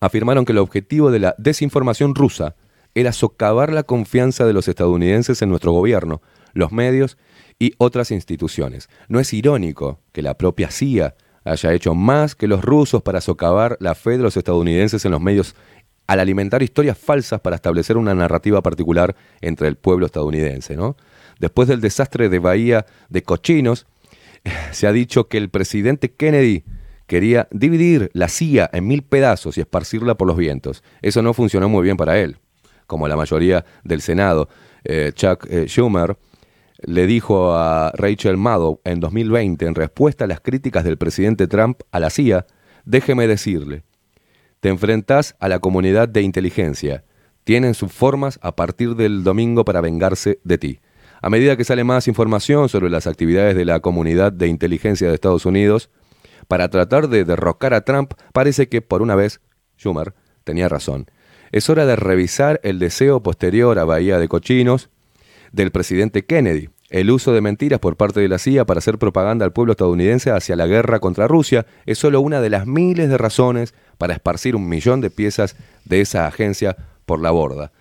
[0.01, 2.55] afirmaron que el objetivo de la desinformación rusa
[2.94, 6.20] era socavar la confianza de los estadounidenses en nuestro gobierno,
[6.52, 7.16] los medios
[7.59, 8.89] y otras instituciones.
[9.09, 11.15] ¿No es irónico que la propia CIA
[11.49, 15.20] haya hecho más que los rusos para socavar la fe de los estadounidenses en los
[15.20, 15.55] medios
[16.07, 20.77] al alimentar historias falsas para establecer una narrativa particular entre el pueblo estadounidense?
[21.39, 23.87] Después del desastre de Bahía de Cochinos,
[24.73, 26.65] se ha dicho que el presidente Kennedy
[27.07, 30.83] quería dividir la CIA en mil pedazos y esparcirla por los vientos.
[31.03, 32.37] Eso no funcionó muy bien para él.
[32.87, 34.49] Como la mayoría del Senado,
[34.85, 36.16] eh, Chuck eh, Schumer
[36.78, 41.80] le dijo a Rachel Maddow en 2020 en respuesta a las críticas del presidente Trump
[41.90, 42.46] a la CIA,
[42.84, 43.82] déjeme decirle,
[44.60, 47.05] te enfrentás a la comunidad de inteligencia.
[47.44, 50.80] Tienen sus formas a partir del domingo para vengarse de ti.
[51.22, 55.14] A medida que sale más información sobre las actividades de la comunidad de inteligencia de
[55.14, 55.90] Estados Unidos,
[56.46, 59.40] para tratar de derrocar a Trump, parece que por una vez
[59.76, 60.14] Schumer
[60.44, 61.06] tenía razón.
[61.52, 64.90] Es hora de revisar el deseo posterior a Bahía de Cochinos
[65.53, 69.45] del presidente Kennedy, el uso de mentiras por parte de la CIA para hacer propaganda
[69.45, 73.19] al pueblo estadounidense hacia la guerra contra Rusia es solo una de las miles de
[73.19, 77.73] razones para esparcir un millón de piezas de esa agencia por la borda.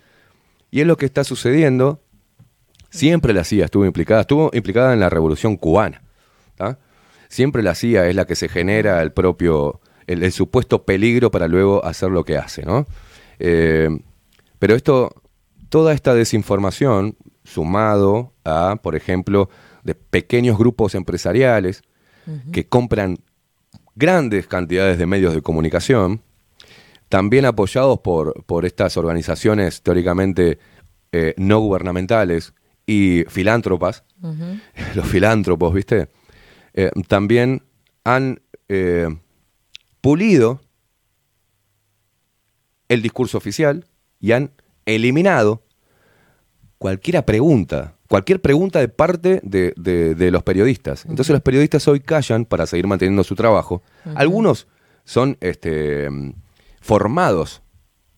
[0.70, 2.02] Y es lo que está sucediendo.
[2.90, 6.02] Siempre la CIA estuvo implicada, estuvo implicada en la revolución cubana.
[7.28, 11.46] Siempre la CIA es la que se genera el propio, el, el supuesto peligro para
[11.46, 12.86] luego hacer lo que hace, ¿no?
[13.38, 13.90] Eh,
[14.58, 15.14] pero esto,
[15.68, 17.16] toda esta desinformación,
[17.48, 19.48] sumado a, por ejemplo,
[19.82, 21.82] de pequeños grupos empresariales
[22.52, 23.18] que compran
[23.96, 26.20] grandes cantidades de medios de comunicación,
[27.08, 30.58] también apoyados por, por estas organizaciones teóricamente
[31.10, 32.52] eh, no gubernamentales
[32.86, 34.04] y filántropas,
[34.94, 36.08] los filántropos, ¿viste?
[36.74, 37.62] Eh, también
[38.04, 39.08] han eh,
[40.02, 40.60] pulido
[42.88, 43.86] el discurso oficial
[44.20, 44.52] y han
[44.86, 45.62] eliminado
[46.78, 51.04] cualquier pregunta, cualquier pregunta de parte de, de- de los periodistas.
[51.06, 53.82] Entonces los periodistas hoy callan para seguir manteniendo su trabajo.
[54.14, 54.66] Algunos
[55.04, 56.08] son este,
[56.80, 57.62] formados,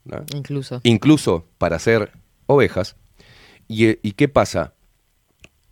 [0.05, 0.25] ¿no?
[0.35, 0.81] Incluso.
[0.83, 2.13] incluso para ser
[2.47, 2.97] ovejas.
[3.69, 4.75] ¿Y, eh, y qué pasa?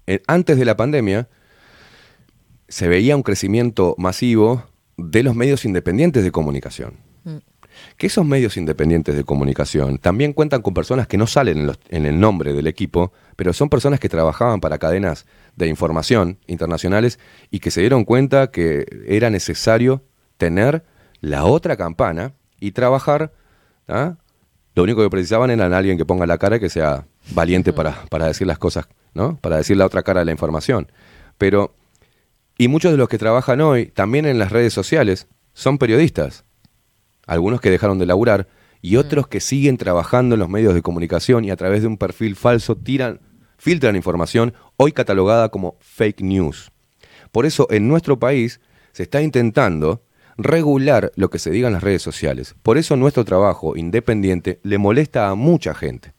[0.06, 1.28] Eh, antes de la pandemia
[2.68, 4.64] se veía un crecimiento masivo
[4.96, 6.94] de los medios independientes de comunicación.
[7.24, 7.36] Mm.
[7.96, 11.78] Que esos medios independientes de comunicación también cuentan con personas que no salen en, los-
[11.88, 15.26] en el nombre del equipo, pero son personas que trabajaban para cadenas
[15.56, 17.18] de información internacionales
[17.50, 20.02] y que se dieron cuenta que era necesario
[20.36, 20.84] tener
[21.20, 23.32] la otra campana y trabajar.
[23.88, 24.16] ¿ah?
[24.74, 28.04] Lo único que precisaban era alguien que ponga la cara y que sea valiente para,
[28.08, 29.36] para decir las cosas, ¿no?
[29.38, 30.90] Para decir la otra cara de la información.
[31.36, 31.74] Pero,
[32.56, 36.44] y muchos de los que trabajan hoy, también en las redes sociales, son periodistas.
[37.28, 38.48] Algunos que dejaron de laburar
[38.80, 41.98] y otros que siguen trabajando en los medios de comunicación y a través de un
[41.98, 43.20] perfil falso tiran,
[43.58, 46.72] filtran información hoy catalogada como fake news.
[47.30, 48.60] Por eso en nuestro país
[48.92, 50.02] se está intentando
[50.38, 52.54] regular lo que se diga en las redes sociales.
[52.62, 56.14] Por eso nuestro trabajo independiente le molesta a mucha gente,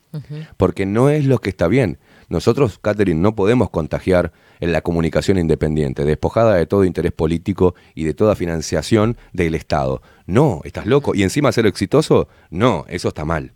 [0.58, 1.98] porque no es lo que está bien.
[2.30, 8.04] Nosotros, Catherine, no podemos contagiar en la comunicación independiente, despojada de todo interés político y
[8.04, 10.02] de toda financiación del Estado.
[10.28, 11.16] No, estás loco.
[11.16, 13.54] Y encima ser exitoso, no, eso está mal.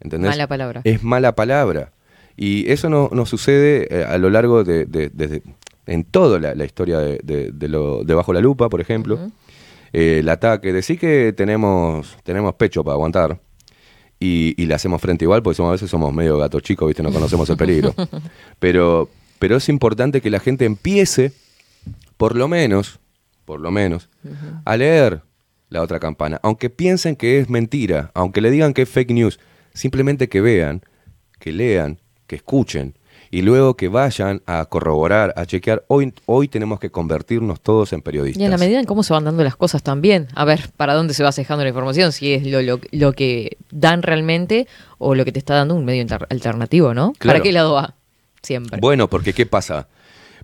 [0.00, 0.30] ¿Entendés?
[0.30, 0.80] Mala palabra.
[0.84, 1.92] Es mala palabra.
[2.36, 5.42] Y eso no, no sucede eh, a lo largo de,
[5.86, 9.18] en toda la, la historia de, de- de lo de Bajo la Lupa, por ejemplo.
[9.92, 13.38] Eh, el ataque, decir que tenemos, tenemos pecho para aguantar
[14.18, 17.02] y, y le hacemos frente igual, porque somos, a veces somos medio gato chico, ¿viste?
[17.02, 17.94] No conocemos el peligro.
[18.58, 21.32] Pero, pero es importante que la gente empiece,
[22.16, 22.98] por lo menos,
[23.44, 24.08] por lo menos,
[24.64, 25.22] a leer
[25.68, 26.40] la otra campana.
[26.42, 29.38] Aunque piensen que es mentira, aunque le digan que es fake news,
[29.74, 30.82] simplemente que vean,
[31.40, 32.94] que lean, que escuchen
[33.30, 35.84] y luego que vayan a corroborar, a chequear.
[35.88, 38.40] Hoy, hoy tenemos que convertirnos todos en periodistas.
[38.40, 40.94] Y en la medida en cómo se van dando las cosas también, a ver para
[40.94, 44.66] dónde se va cejando la información, si es lo, lo, lo que dan realmente
[44.98, 47.12] o lo que te está dando un medio alternativo, ¿no?
[47.18, 47.38] Claro.
[47.38, 47.94] ¿Para qué lado va?
[48.42, 48.78] Siempre.
[48.80, 49.88] Bueno, porque ¿qué pasa?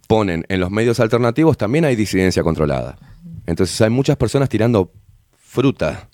[0.07, 2.99] Ponen en los medios alternativos también hay disidencia controlada.
[3.47, 4.93] Entonces hay muchas personas tirando
[5.39, 6.09] fruta.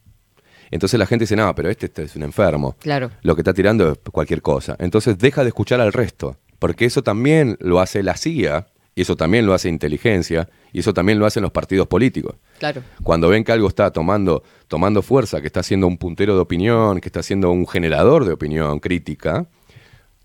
[0.70, 2.76] Entonces la gente dice, no, pero este, este es un enfermo.
[2.80, 3.10] Claro.
[3.22, 4.76] Lo que está tirando es cualquier cosa.
[4.78, 6.36] Entonces deja de escuchar al resto.
[6.58, 10.94] Porque eso también lo hace la CIA, y eso también lo hace inteligencia, y eso
[10.94, 12.36] también lo hacen los partidos políticos.
[12.58, 12.82] Claro.
[13.02, 17.00] Cuando ven que algo está tomando, tomando fuerza, que está siendo un puntero de opinión,
[17.00, 19.46] que está siendo un generador de opinión crítica,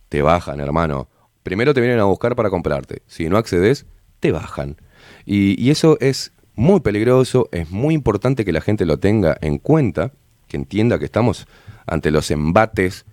[0.08, 1.10] te bajan, hermano.
[1.44, 3.02] Primero te vienen a buscar para comprarte.
[3.08, 3.86] Si no accedes,
[4.22, 4.78] te bajan.
[5.26, 9.58] Y, y eso es muy peligroso, es muy importante que la gente lo tenga en
[9.58, 10.14] cuenta,
[10.48, 11.48] que entienda que estamos
[11.88, 13.06] ante los embates.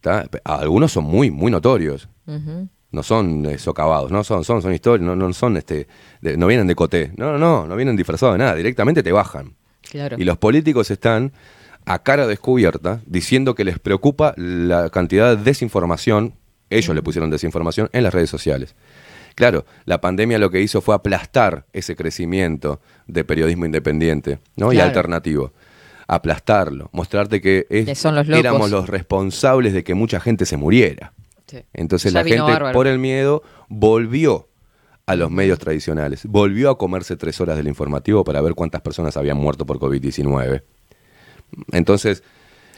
[0.00, 0.28] ¿tá?
[0.44, 2.08] Algunos son muy, muy notorios.
[2.90, 5.86] No son eh, socavados, no son, son, son historias, no, no son este,
[6.20, 9.12] de- no vienen de coté, no, no, no, no vienen disfrazados de nada, directamente te
[9.12, 9.54] bajan.
[9.90, 10.16] Claro.
[10.18, 11.32] Y los políticos están
[11.84, 16.34] a cara descubierta diciendo que les preocupa la cantidad de desinformación,
[16.70, 18.74] ellos le pusieron desinformación en las redes sociales.
[19.34, 24.72] Claro, la pandemia lo que hizo fue aplastar ese crecimiento de periodismo independiente ¿no?
[24.72, 25.52] y alternativo.
[26.08, 30.56] Aplastarlo, mostrarte que, es- Que son los éramos los responsables de que mucha gente se
[30.56, 31.12] muriera.
[31.46, 31.58] Sí.
[31.72, 32.74] Entonces Ya la gente, bárbaro.
[32.74, 34.48] por el miedo, volvió
[35.06, 36.26] a los medios tradicionales.
[36.26, 40.62] Volvió a comerse tres horas del informativo para ver cuántas personas habían muerto por COVID-19.
[41.72, 42.22] Entonces,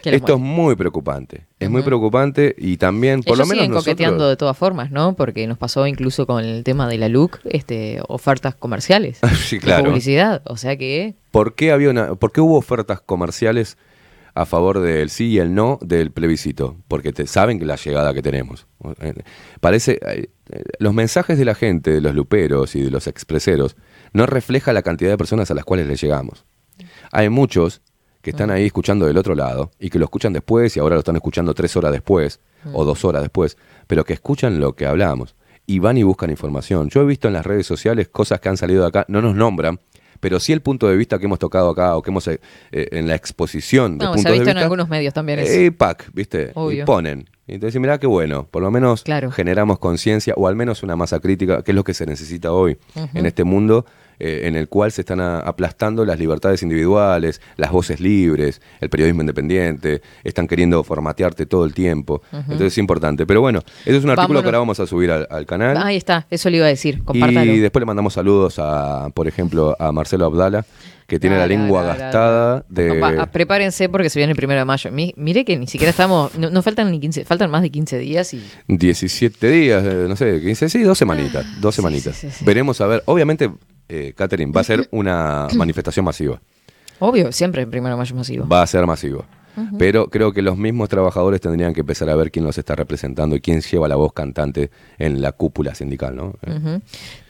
[0.04, 1.46] esto es muy preocupante.
[1.58, 4.30] Es muy preocupante y también, por Ellos lo menos siguen coqueteando nosotros...
[4.30, 5.16] de todas formas, ¿no?
[5.16, 9.18] Porque nos pasó incluso con el tema de la LUC, este, ofertas comerciales.
[9.48, 9.86] Sí, claro.
[9.86, 10.42] publicidad.
[10.44, 13.78] O sea que ¿Por qué, había una, ¿Por qué hubo ofertas comerciales
[14.38, 18.14] a favor del sí y el no del plebiscito, porque te, saben que la llegada
[18.14, 18.68] que tenemos.
[19.60, 20.28] Parece, eh,
[20.78, 23.74] los mensajes de la gente, de los luperos y de los expreseros,
[24.12, 26.44] no refleja la cantidad de personas a las cuales le llegamos.
[27.10, 27.82] Hay muchos
[28.22, 31.00] que están ahí escuchando del otro lado y que lo escuchan después y ahora lo
[31.00, 32.38] están escuchando tres horas después
[32.72, 33.56] o dos horas después,
[33.88, 35.34] pero que escuchan lo que hablamos
[35.66, 36.90] y van y buscan información.
[36.90, 39.34] Yo he visto en las redes sociales cosas que han salido de acá, no nos
[39.34, 39.80] nombran,
[40.20, 42.40] pero sí el punto de vista que hemos tocado acá o que hemos eh,
[42.72, 45.38] eh, en la exposición de No, puntos se ha visto de en algunos medios también
[45.40, 45.52] eso.
[45.52, 46.52] Eh, pack, ¿viste?
[46.54, 46.82] Obvio.
[46.82, 47.28] Y ponen.
[47.46, 49.30] Y entonces, mirá qué bueno, por lo menos Claro.
[49.30, 52.76] generamos conciencia o al menos una masa crítica, que es lo que se necesita hoy
[53.14, 53.86] en este mundo
[54.20, 58.88] eh, en el cual se están a- aplastando las libertades individuales, las voces libres, el
[58.90, 62.22] periodismo independiente, están queriendo formatearte todo el tiempo.
[62.32, 63.26] Entonces es importante.
[63.26, 64.42] Pero bueno, eso es un artículo Vámonos.
[64.42, 65.76] que ahora vamos a subir al, al canal.
[65.78, 67.52] Ahí está, eso le iba a decir, compártalo.
[67.52, 70.64] Y después le mandamos saludos a, por ejemplo, a Marcelo Abdala,
[71.08, 73.00] que tiene La, lengua la, la, gastada de...
[73.00, 74.92] Va, a- prepárense porque se viene el primero de mayo.
[74.92, 77.98] Mi- mire que ni siquiera estamos, no, no faltan ni 15, faltan más de 15
[77.98, 82.14] días y 17 días, eh, no sé, 15, sí, dos semanitas, dos semanitas.
[82.14, 82.44] sí, sí.
[82.44, 83.50] Veremos a ver, obviamente,
[83.88, 86.40] eh, Catherine, va a ser una manifestación masiva,
[86.98, 88.46] obvio, siempre el primero de mayo es masivo.
[88.46, 88.86] va a ser
[89.78, 93.36] Pero creo que los mismos trabajadores tendrían que empezar a ver quién los está representando
[93.36, 96.34] y quién lleva la voz cantante en la cúpula sindical, ¿no?
[96.46, 96.80] Ujú.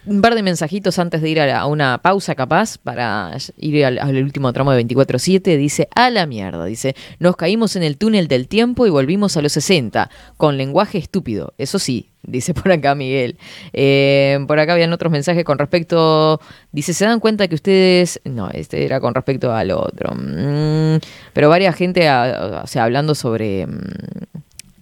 [0.07, 3.85] Un par de mensajitos antes de ir a, la- a una pausa capaz para ir
[3.85, 5.57] al, al último tramo de 24-7.
[5.59, 6.65] Dice, a la mierda.
[6.65, 10.97] Dice, nos caímos en el túnel del tiempo y volvimos a los 60, con lenguaje
[10.99, 11.53] estúpido.
[11.59, 13.37] Eso sí, dice por acá Miguel.
[13.73, 16.41] Eh, por acá habían otros mensajes con respecto...
[16.73, 18.21] Dice, ¿se dan cuenta que ustedes...
[18.25, 20.15] No, este era con respecto al otro.
[20.15, 20.99] Mm,
[21.33, 23.81] pero varias gente, ah, o sea, hablando sobre mm,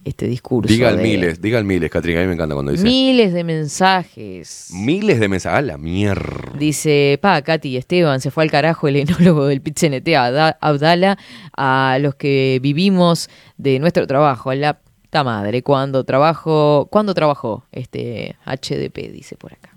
[0.05, 0.73] este discurso.
[0.73, 2.85] Diga el de- miles, diga el miles, Catherine, a mí me encanta cuando dice...
[2.85, 4.69] Miles de mensajes.
[4.73, 6.53] Miles de mensajes, a la mierda.
[6.59, 11.19] Dice, pa, Katy Esteban, se fue al carajo el enólogo del PITCNT Abda- Abdala
[11.57, 17.65] a los que vivimos de nuestro trabajo, a la puta madre, cuando trabajo, ¿cuándo trabajó
[17.71, 19.13] este HDP?
[19.13, 19.71] Dice por acá.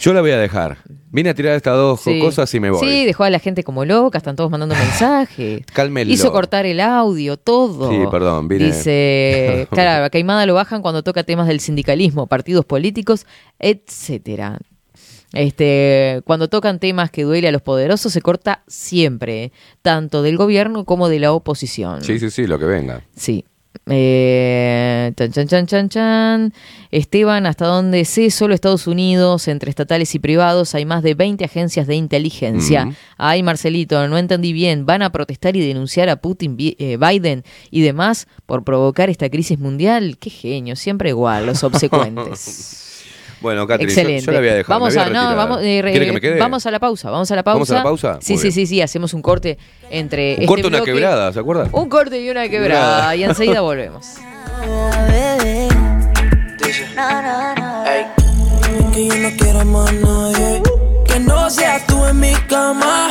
[0.00, 0.78] Yo la voy a dejar.
[1.10, 2.18] Vine a tirar estas dos Sí.
[2.18, 2.80] cosas y me voy.
[2.80, 4.74] Sí, dejó a la gente como loca, están todos mandando
[5.06, 5.64] mensajes.
[5.72, 6.10] Cálmelo.
[6.10, 7.88] Hizo cortar el audio, todo.
[7.90, 12.64] Sí, perdón, vine- Dice, claro, a Caimada lo bajan cuando toca temas del sindicalismo, partidos
[12.64, 13.26] políticos,
[13.60, 14.58] etcétera.
[15.34, 19.52] Este, cuando tocan temas que duele a los poderosos, se corta siempre,
[19.82, 22.02] tanto del gobierno como de la oposición.
[22.02, 23.02] Sí, sí, sí, lo que venga.
[23.14, 23.44] Sí.
[23.86, 26.52] Eh, chan, chan, chan, chan, chan.
[26.90, 31.44] Esteban, hasta donde sé, solo Estados Unidos, entre estatales y privados, hay más de 20
[31.44, 32.94] agencias de inteligencia.
[33.16, 34.86] Ay, Marcelito, no entendí bien.
[34.86, 39.58] ¿Van a protestar y denunciar a Putin, eh, Biden y demás por provocar esta crisis
[39.58, 40.16] mundial?
[40.18, 43.01] Qué genio, siempre igual, los obsecuentes.
[43.42, 44.26] Bueno, Catherine, yo- Excelente.
[44.26, 44.68] Yo, la voy a dejar.
[44.78, 46.38] Vamos a, no, vamos, eh, re- ¿Quiere que me quede?
[46.38, 47.54] vamos a la pausa, vamos a la pausa.
[47.56, 48.18] ¿Vamos a la pausa?
[48.22, 48.52] Sí, Muy sí, bien.
[48.54, 49.58] sí, sí, hacemos un corte
[49.90, 51.68] entre Un este corte, una bloque- quebrada, ¿se acuerdan?
[51.72, 54.06] Un corte y una quebrada y enseguida volvemos.
[58.92, 60.62] Que yo no quiero más nadie.
[61.06, 63.08] Que no seas tú en mi cama.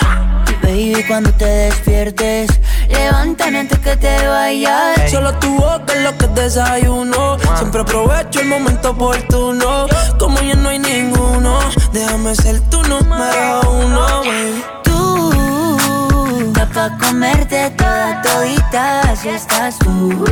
[0.71, 2.49] Baby, cuando te despiertes,
[2.87, 5.11] levántame antes que te vayas.
[5.11, 7.37] Solo tu boca es lo que desayuno.
[7.57, 9.87] Siempre aprovecho el momento oportuno.
[10.17, 11.59] Como ya no hay ninguno,
[11.91, 14.63] déjame ser tu número uno, baby.
[14.85, 20.23] Tú, pa' comerte toda todita si estás tú.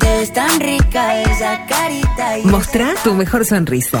[0.00, 4.00] Te ves tan rica esa carita y Mostrá tu mejor sonrisa.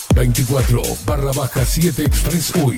[0.13, 2.77] 24 barra baja 7 Express UI.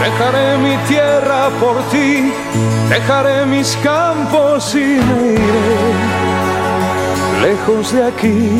[0.00, 2.32] Dejaré mi tierra por ti,
[2.88, 6.18] dejaré mis campos y me iré
[7.42, 8.50] lejos de aquí.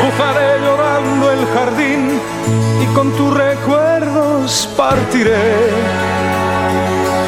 [0.00, 1.89] Cruzaré llorando el jardín
[2.94, 5.70] con tus recuerdos partiré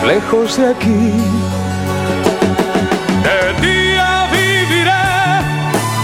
[0.06, 1.12] lejos de aquí.
[3.22, 4.92] De día viviré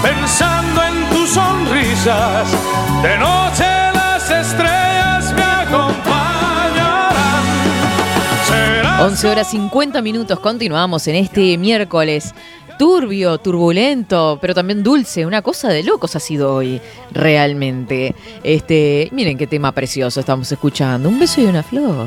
[0.02, 2.48] pensando en tus sonrisas,
[3.02, 3.64] de noche
[3.94, 7.14] las estrellas me acompañarán.
[8.46, 12.34] Será 11 horas 50 minutos, continuamos en este miércoles.
[12.78, 15.26] Turbio, turbulento, pero también dulce.
[15.26, 16.80] Una cosa de locos ha sido hoy,
[17.10, 18.14] realmente.
[18.44, 21.08] Este, miren qué tema precioso estamos escuchando.
[21.08, 22.06] Un beso y una flor.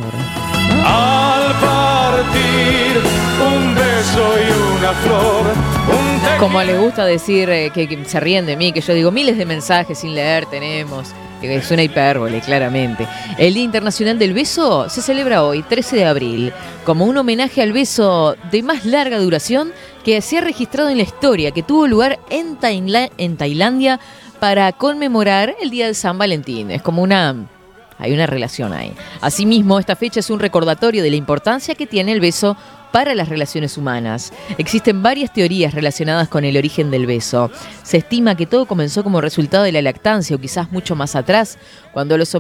[0.85, 3.01] Al partir
[3.41, 5.45] un beso y una flor,
[5.89, 9.11] un Como les gusta decir eh, que, que se ríen de mí, que yo digo
[9.11, 13.07] miles de mensajes sin leer tenemos, es una hipérbole, claramente.
[13.37, 16.53] El Día Internacional del Beso se celebra hoy, 13 de abril,
[16.85, 19.71] como un homenaje al beso de más larga duración
[20.03, 23.99] que se ha registrado en la historia, que tuvo lugar en, Taila- en Tailandia
[24.39, 26.71] para conmemorar el Día de San Valentín.
[26.71, 27.47] Es como una
[27.99, 28.93] hay una relación ahí.
[29.21, 32.57] Asimismo, esta fecha es un recordatorio de la importancia que tiene el beso
[32.91, 34.33] para las relaciones humanas.
[34.57, 37.51] Existen varias teorías relacionadas con el origen del beso.
[37.83, 41.59] Se estima que todo comenzó como resultado de la lactancia o quizás mucho más atrás,
[41.93, 42.33] cuando los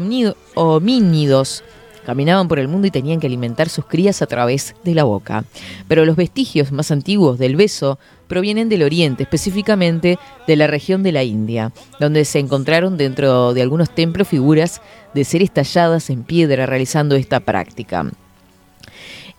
[0.55, 1.63] homínidos
[2.05, 5.43] caminaban por el mundo y tenían que alimentar sus crías a través de la boca.
[5.87, 10.17] Pero los vestigios más antiguos del beso provienen del oriente, específicamente
[10.47, 14.81] de la región de la India, donde se encontraron dentro de algunos templos figuras
[15.13, 18.09] de seres talladas en piedra realizando esta práctica.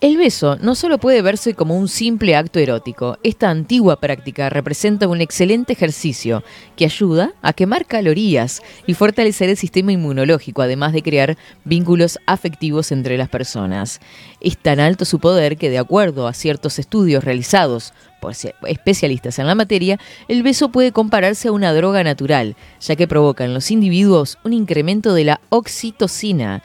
[0.02, 5.06] El beso no solo puede verse como un simple acto erótico, esta antigua práctica representa
[5.06, 6.42] un excelente ejercicio
[6.74, 12.90] que ayuda a quemar calorías y fortalecer el sistema inmunológico, además de crear vínculos afectivos
[12.90, 14.00] entre las personas.
[14.40, 18.34] Es tan alto su poder que, de acuerdo a ciertos estudios realizados por
[18.66, 23.44] especialistas en la materia, el beso puede compararse a una droga natural, ya que provoca
[23.44, 26.64] en los individuos un incremento de la oxitocina,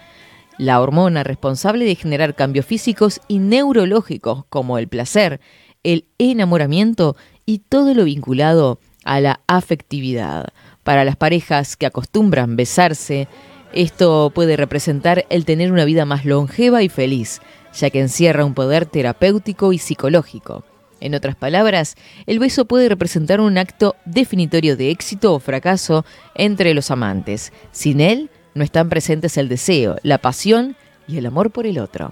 [0.58, 5.40] la hormona responsable de generar cambios físicos y neurológicos como el placer,
[5.84, 7.16] el enamoramiento
[7.46, 10.48] y todo lo vinculado a la afectividad.
[10.84, 13.28] Para las parejas que acostumbran besarse,
[13.74, 17.42] esto puede representar el tener una vida más longeva y feliz,
[17.74, 20.64] ya que encierra un poder terapéutico y psicológico.
[21.00, 26.74] En otras palabras, el beso puede representar un acto definitorio de éxito o fracaso entre
[26.74, 27.54] los amantes.
[27.72, 30.76] Sin él, no están presentes el deseo, la pasión
[31.08, 32.12] y el amor por el otro.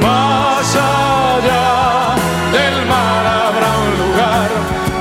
[0.00, 2.16] Más allá
[2.52, 4.50] del mar habrá un lugar.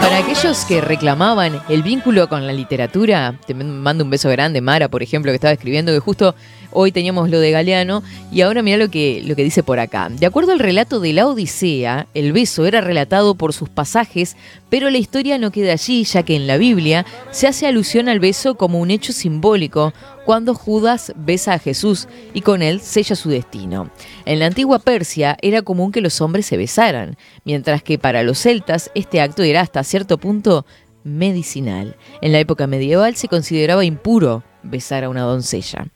[0.01, 4.89] Para aquellos que reclamaban el vínculo con la literatura, te mando un beso grande, Mara,
[4.89, 6.35] por ejemplo, que estaba escribiendo, que justo
[6.71, 10.09] Hoy teníamos lo de Galeano y ahora mira lo que, lo que dice por acá.
[10.09, 14.37] De acuerdo al relato de la Odisea, el beso era relatado por sus pasajes,
[14.69, 18.19] pero la historia no queda allí, ya que en la Biblia se hace alusión al
[18.19, 19.93] beso como un hecho simbólico
[20.25, 23.89] cuando Judas besa a Jesús y con él sella su destino.
[24.25, 28.37] En la antigua Persia era común que los hombres se besaran, mientras que para los
[28.37, 30.67] celtas este acto era hasta cierto punto
[31.03, 31.95] medicinal.
[32.21, 35.87] En la época medieval se consideraba impuro besar a una doncella.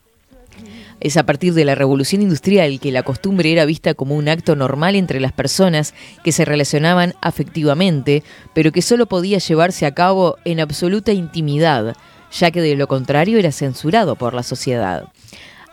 [0.99, 4.55] Es a partir de la revolución industrial que la costumbre era vista como un acto
[4.55, 5.93] normal entre las personas
[6.23, 11.95] que se relacionaban afectivamente, pero que solo podía llevarse a cabo en absoluta intimidad,
[12.31, 15.09] ya que de lo contrario era censurado por la sociedad.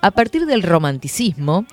[0.02, 1.66] A partir del romanticismo,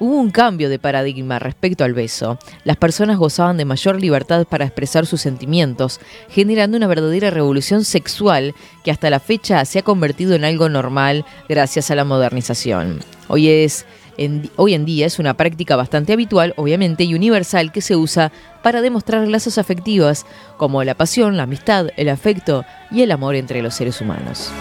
[0.00, 2.38] hubo un cambio de paradigma respecto al beso.
[2.64, 8.54] Las personas gozaban de mayor libertad para expresar sus sentimientos, generando una verdadera revolución sexual
[8.84, 13.00] que hasta la fecha se ha convertido en algo normal gracias a la modernización.
[13.28, 17.80] Hoy es en- hoy en día es una práctica bastante habitual, obviamente, y universal que
[17.80, 18.30] se usa
[18.62, 20.24] para demostrar lazos afectivos
[20.56, 24.52] como la pasión, la amistad, el afecto y el amor entre los seres humanos.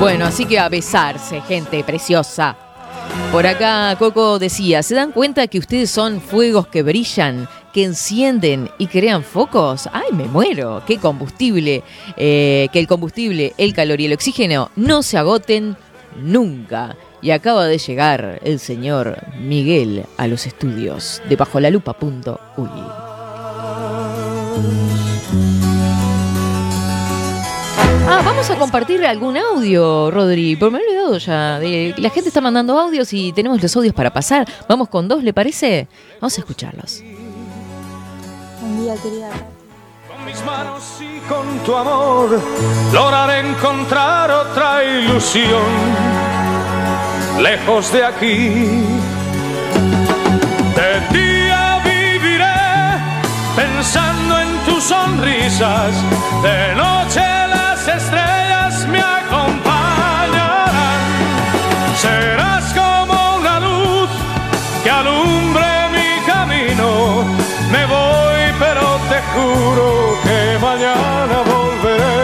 [0.00, 2.56] Bueno, así que a besarse, gente preciosa.
[3.32, 8.70] Por acá Coco decía, ¿se dan cuenta que ustedes son fuegos que brillan, que encienden
[8.78, 9.88] y crean focos?
[9.92, 10.82] ¡Ay, me muero!
[10.84, 11.84] ¡Qué combustible!
[12.16, 15.76] Eh, que el combustible, el calor y el oxígeno no se agoten
[16.20, 16.96] nunca.
[17.22, 22.68] Y acaba de llegar el señor Miguel a los estudios de Bajo la Lupa.uy.
[28.12, 31.58] Ah, vamos a compartir algún audio, Rodri, porque me he olvidado ya.
[31.60, 34.46] de- la gente está mandando audios y tenemos los audios para pasar.
[34.68, 35.86] Vamos con dos, ¿le parece?
[36.20, 37.02] Vamos a escucharlos.
[38.60, 39.28] Buen día, querida.
[40.08, 42.40] Con mis manos y con tu amor
[42.92, 45.62] lograré encontrar otra ilusión
[47.40, 48.48] lejos de aquí.
[50.76, 52.44] De día viviré
[53.56, 55.92] pensando en tus sonrisas,
[56.42, 57.20] de noche
[69.34, 72.20] juro que mañana volveré.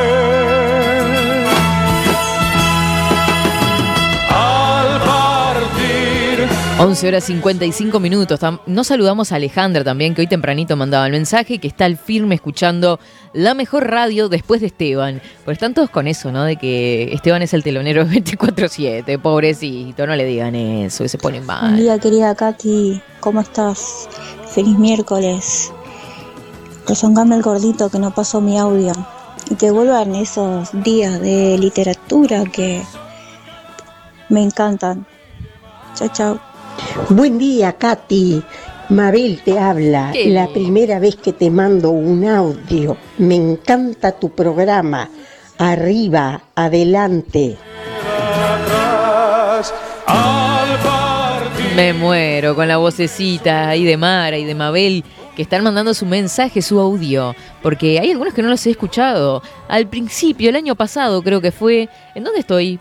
[4.30, 6.48] Al partir.
[6.78, 8.40] 11 horas 55 minutos.
[8.66, 12.34] Nos saludamos a Alejandra también, que hoy tempranito mandaba el mensaje, que está al firme
[12.34, 12.98] escuchando
[13.32, 15.20] la mejor radio después de Esteban.
[15.44, 16.44] Pues están todos con eso, ¿no?
[16.44, 21.36] De que Esteban es el telonero 24-7, pobrecito, no le digan eso, que se pone
[21.38, 21.76] Buen mal.
[21.76, 23.00] día, querida Katy.
[23.20, 24.08] ¿Cómo estás?
[24.54, 25.72] Feliz miércoles.
[26.86, 28.92] Rezongame el gordito que no pasó mi audio.
[29.50, 32.82] Y que vuelvan esos días de literatura que
[34.28, 35.06] me encantan.
[35.94, 36.40] Chao, chao.
[37.10, 38.42] Buen día, Katy.
[38.88, 40.10] Mabel te habla.
[40.12, 42.96] Qué La primera vez que te mando un audio.
[43.18, 45.10] Me encanta tu programa.
[45.58, 47.56] Arriba, adelante.
[51.74, 55.04] Me muero con la vocecita ahí de Mara y de Mabel
[55.36, 59.42] que están mandando su mensaje, su audio, porque hay algunos que no los he escuchado.
[59.68, 61.88] Al principio, el año pasado creo que fue...
[62.14, 62.80] ¿En dónde estoy?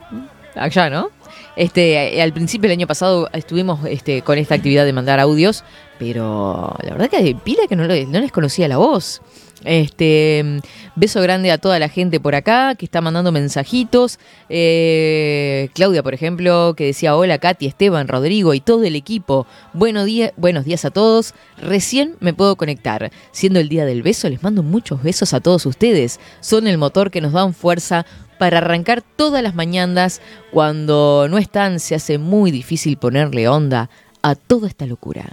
[0.55, 1.09] Allá, ¿no?
[1.57, 5.63] Este, al principio del año pasado estuvimos este, con esta actividad de mandar audios,
[5.99, 9.21] pero la verdad que pila que no, no les conocía la voz.
[9.65, 10.61] Este,
[10.95, 14.19] beso grande a toda la gente por acá que está mandando mensajitos.
[14.49, 19.47] Eh, Claudia, por ejemplo, que decía hola Katy, Esteban, Rodrigo y todo el equipo.
[19.73, 21.33] Buenos días, buenos días a todos.
[21.57, 23.11] Recién me puedo conectar.
[23.31, 26.19] Siendo el día del beso, les mando muchos besos a todos ustedes.
[26.39, 28.05] Son el motor que nos dan fuerza
[28.37, 30.21] para arrancar todas las mañanas.
[30.51, 33.89] Cuando no están, se hace muy difícil ponerle onda
[34.21, 35.25] a toda esta locura.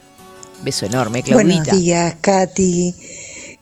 [0.62, 1.54] Beso enorme, Claudita.
[1.54, 2.94] Buenos días, Katy.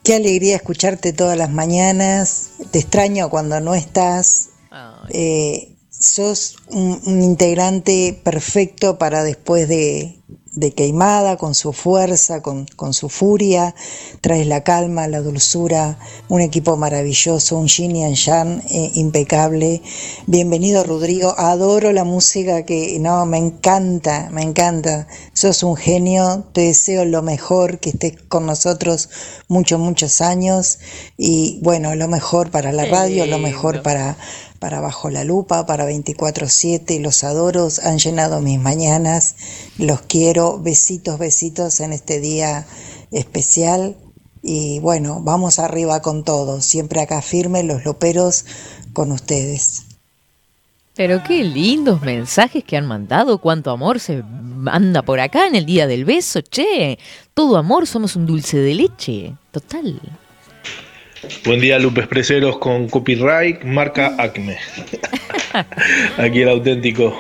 [0.02, 2.50] Qué alegría escucharte todas las mañanas.
[2.70, 4.48] Te extraño cuando no estás.
[5.10, 10.19] Eh, sos un, un integrante perfecto para después de,
[10.52, 13.74] de Queimada, con su fuerza, con, con su furia.
[14.20, 15.98] Traes la calma, la dulzura,
[16.28, 19.82] un equipo maravilloso, un yin y yang eh, impecable.
[20.26, 21.34] Bienvenido, Rodrigo.
[21.38, 25.06] Adoro la música que, no, me encanta, me encanta.
[25.32, 26.44] Sos un genio.
[26.52, 29.08] Te deseo lo mejor, que estés con nosotros
[29.48, 30.78] muchos, muchos años.
[31.16, 34.16] Y bueno, lo mejor para la radio, lo mejor para,
[34.60, 37.00] para Bajo la Lupa, para 24-7.
[37.00, 39.34] Los adoro, han llenado mis mañanas.
[39.78, 40.60] Los quiero.
[40.60, 42.66] Besitos, besitos en este día
[43.10, 43.96] especial.
[44.42, 46.60] Y bueno, vamos arriba con todo.
[46.60, 48.44] Siempre acá firme los loperos
[48.92, 49.84] con ustedes.
[50.94, 55.64] Pero qué lindos mensajes que han mandado, cuánto amor se manda por acá en el
[55.64, 56.98] día del beso, che.
[57.32, 59.34] Todo amor, somos un dulce de leche.
[59.50, 59.98] Total.
[61.44, 64.56] Buen día, Lupe Expreseros con copyright, marca Acme.
[66.18, 67.16] Aquí el auténtico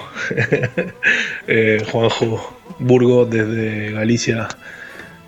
[1.46, 4.48] eh, Juanjo Burgo desde Galicia,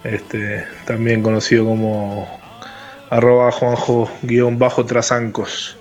[0.04, 2.40] este, también conocido como
[3.10, 5.76] arroba Juanjo-trasancos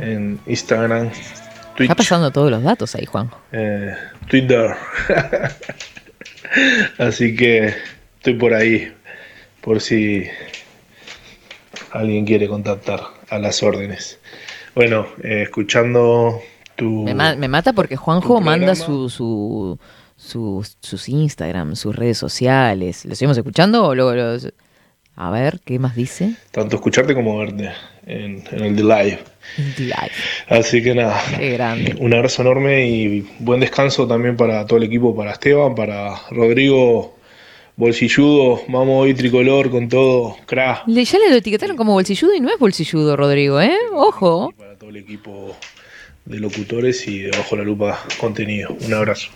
[0.00, 1.10] en Instagram,
[1.76, 3.30] Twitch, Está pasando todos los datos ahí, Juan.
[3.52, 3.94] eh,
[4.28, 4.74] Twitter.
[6.98, 7.72] Así que
[8.16, 8.92] estoy por ahí,
[9.60, 10.28] por si
[11.92, 13.00] alguien quiere contactar
[13.30, 14.18] a las órdenes.
[14.74, 16.40] Bueno, eh, escuchando
[16.76, 17.02] tu...
[17.04, 19.78] Me, ma- me mata porque Juanjo manda su, su,
[20.16, 23.04] su- sus Instagram, sus redes sociales.
[23.04, 24.52] ¿Lo seguimos escuchando o luego los-
[25.16, 26.34] A ver, ¿qué más dice?
[26.52, 27.70] Tanto escucharte como verte
[28.06, 29.18] en, en el The Live.
[29.78, 30.12] Live.
[30.48, 31.96] Así que nada, Qué grande.
[31.98, 37.17] un abrazo enorme y buen descanso también para todo el equipo, para Esteban, para Rodrigo
[37.82, 40.82] Bolsilludo, vamos hoy tricolor con todo, crack.
[40.88, 43.70] Le- ya le lo etiquetaron como bolsilludo y no es bolsilludo, Rodrigo, ¿eh?
[43.94, 44.52] Ojo.
[44.80, 45.54] todo el equipo
[46.24, 48.76] de locutores y de Bajo la Lupa contenido.
[48.84, 49.28] Un abrazo.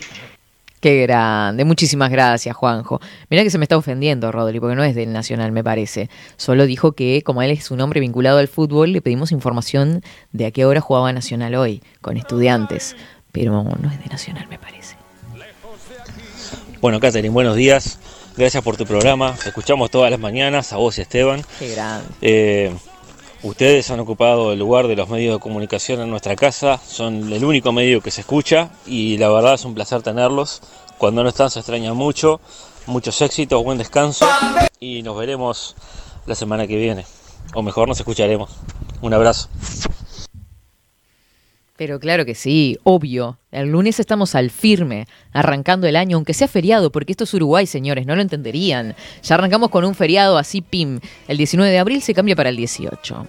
[0.80, 1.64] Qué grande.
[1.64, 3.00] Muchísimas gracias, Juanjo.
[3.30, 6.10] Mirá que se me está ofendiendo, Rodri, porque no es del Nacional, me parece.
[6.36, 10.02] Solo dijo que, como él es un hombre vinculado al fútbol, le pedimos información
[10.32, 12.96] de a qué hora jugaba Nacional hoy, con estudiantes.
[13.30, 14.96] Pero no es de Nacional, me parece.
[16.80, 18.00] Bueno, Catherine, buenos días.
[18.36, 19.34] Gracias por tu programa.
[19.34, 21.44] Te escuchamos todas las mañanas, a vos y Esteban.
[21.58, 22.08] Qué grande.
[22.22, 22.74] Eh,
[23.42, 26.80] ustedes han ocupado el lugar de los medios de comunicación en nuestra casa.
[26.86, 30.62] Son el único medio que se escucha y la verdad es un placer tenerlos.
[30.96, 32.40] Cuando no están se extraña mucho.
[32.86, 34.26] Muchos éxitos, buen descanso
[34.80, 35.76] y nos veremos
[36.26, 37.04] la semana que viene.
[37.54, 38.50] O mejor nos escucharemos.
[39.02, 39.48] Un abrazo.
[41.82, 43.40] Pero claro que sí, obvio.
[43.50, 47.66] El lunes estamos al firme, arrancando el año, aunque sea feriado, porque esto es Uruguay,
[47.66, 48.94] señores, no lo entenderían.
[49.24, 51.00] Ya arrancamos con un feriado así, pim.
[51.26, 53.26] El 19 de abril se cambia para el 18.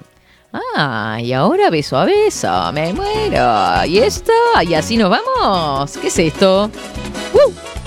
[0.75, 3.85] Ah, y ahora beso a beso, me muero.
[3.87, 4.31] ¿Y esto?
[4.69, 5.97] ¿Y así nos vamos?
[5.97, 6.69] ¿Qué es esto?
[7.33, 7.82] ¡Uh!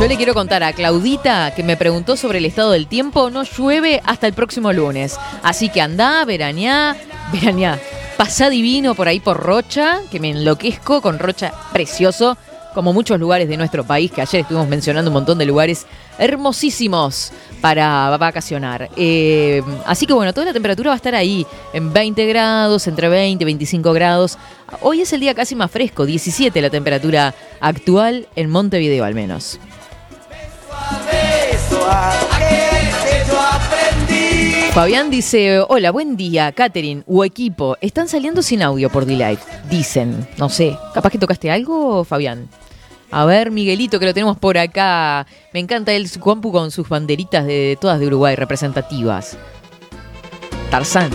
[0.00, 3.28] Yo le quiero contar a Claudita que me preguntó sobre el estado del tiempo.
[3.28, 5.18] No llueve hasta el próximo lunes.
[5.42, 6.96] Así que andá, veraneá,
[7.30, 7.78] veraneá.
[8.16, 12.38] Pasá divino por ahí por Rocha, que me enloquezco con Rocha precioso,
[12.72, 15.84] como muchos lugares de nuestro país, que ayer estuvimos mencionando un montón de lugares
[16.18, 18.88] hermosísimos para vacacionar.
[18.96, 23.10] Eh, así que bueno, toda la temperatura va a estar ahí, en 20 grados, entre
[23.10, 24.38] 20 y 25 grados.
[24.80, 29.60] Hoy es el día casi más fresco, 17 la temperatura actual en Montevideo al menos.
[34.72, 40.28] Fabián dice, hola, buen día, Catherine o equipo, están saliendo sin audio por D-Live, dicen,
[40.38, 42.48] no sé, capaz que tocaste algo, Fabián.
[43.10, 45.26] A ver, Miguelito, que lo tenemos por acá.
[45.52, 49.36] Me encanta el compu con sus banderitas de todas de Uruguay representativas.
[50.70, 51.10] Tarzán.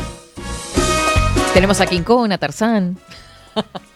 [1.53, 2.97] Tenemos a King Kong, a Tarzán.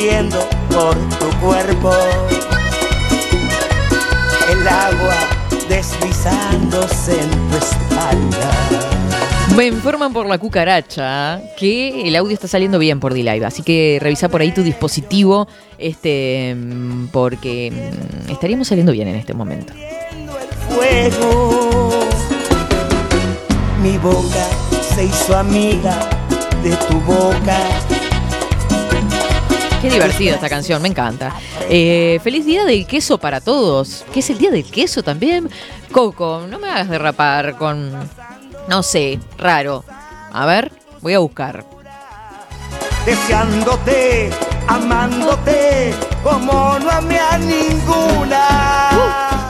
[0.00, 0.38] corriendo
[0.70, 1.92] por tu cuerpo.
[4.50, 5.14] El agua
[5.68, 8.50] deslizándose en tu espalda.
[9.56, 13.98] Me informan por la cucaracha que el audio está saliendo bien por D-Live, así que
[14.00, 16.56] revisa por ahí tu dispositivo, este,
[17.12, 19.74] porque mm, estaríamos saliendo bien en este momento.
[20.70, 21.90] Fuego.
[23.82, 24.48] Mi boca
[24.94, 26.08] se hizo amiga
[26.62, 27.99] de tu boca.
[29.80, 31.34] Qué divertida esta canción, me encanta.
[31.70, 34.04] Eh, feliz día del queso para todos.
[34.12, 35.48] ¿Qué es el día del queso también?
[35.90, 37.90] Coco, no me hagas derrapar con,
[38.68, 39.84] no sé, raro.
[40.32, 40.70] A ver,
[41.00, 41.64] voy a buscar.
[43.06, 44.30] Deseándote,
[44.68, 48.90] amándote, como no amé a ninguna.
[48.90, 49.49] Ay,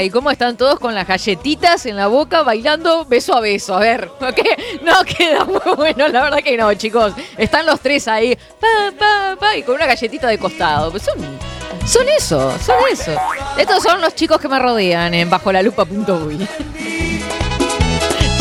[0.00, 3.74] Ay, ¿cómo están todos con las galletitas en la boca bailando beso a beso?
[3.76, 7.12] A ver, ¿no, que- no queda muy bueno, la verdad que no, chicos.
[7.36, 8.66] Están los tres ahí, pa,
[8.98, 10.90] pa, pa, y con una galletita de costado.
[10.90, 11.16] Pues son,
[11.86, 13.12] Son eso, son eso.
[13.58, 16.48] Estos son los chicos que me rodean en bajo la lupa.uy.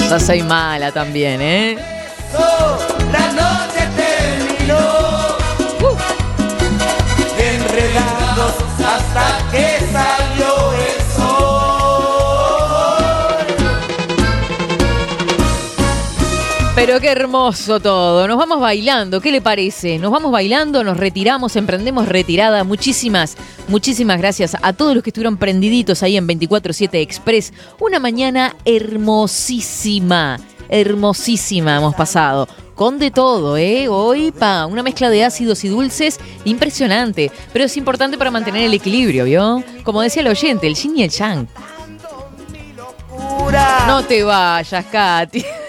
[0.10, 1.78] Yo soy mala también, ¿eh?
[3.12, 4.80] La noche terminó.
[7.38, 10.39] Enredados hasta que salió
[16.80, 18.26] Pero qué hermoso todo.
[18.26, 19.20] Nos vamos bailando.
[19.20, 20.00] ¿Qué le parece?
[20.00, 22.64] Nos vamos bailando, nos retiramos, emprendemos retirada.
[22.64, 23.36] Muchísimas,
[23.68, 27.52] muchísimas gracias a todos los que estuvieron prendiditos ahí en 24-7 Express.
[27.82, 30.40] Una mañana hermosísima.
[30.70, 32.48] Hermosísima hemos pasado.
[32.76, 33.90] Con de todo, ¿eh?
[33.90, 37.30] Hoy, pa, una mezcla de ácidos y dulces impresionante.
[37.52, 39.62] Pero es importante para mantener el equilibrio, ¿vio?
[39.84, 41.46] Como decía el oyente, el yin y el yang.
[43.86, 45.44] No te vayas, Katy.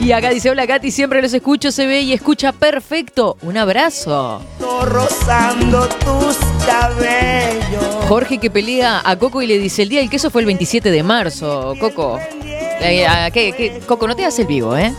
[0.00, 3.36] Y acá dice, hola Katy, siempre los escucho, se ve y escucha perfecto.
[3.42, 4.40] Un abrazo.
[4.82, 6.36] rozando tus
[6.66, 8.04] cabellos.
[8.08, 10.90] Jorge que pelea a Coco y le dice, el día del queso fue el 27
[10.90, 12.18] de marzo, Coco.
[12.44, 13.80] Eh, ah, ¿qué- qué?
[13.86, 14.92] Coco, no te hagas el vivo, ¿eh?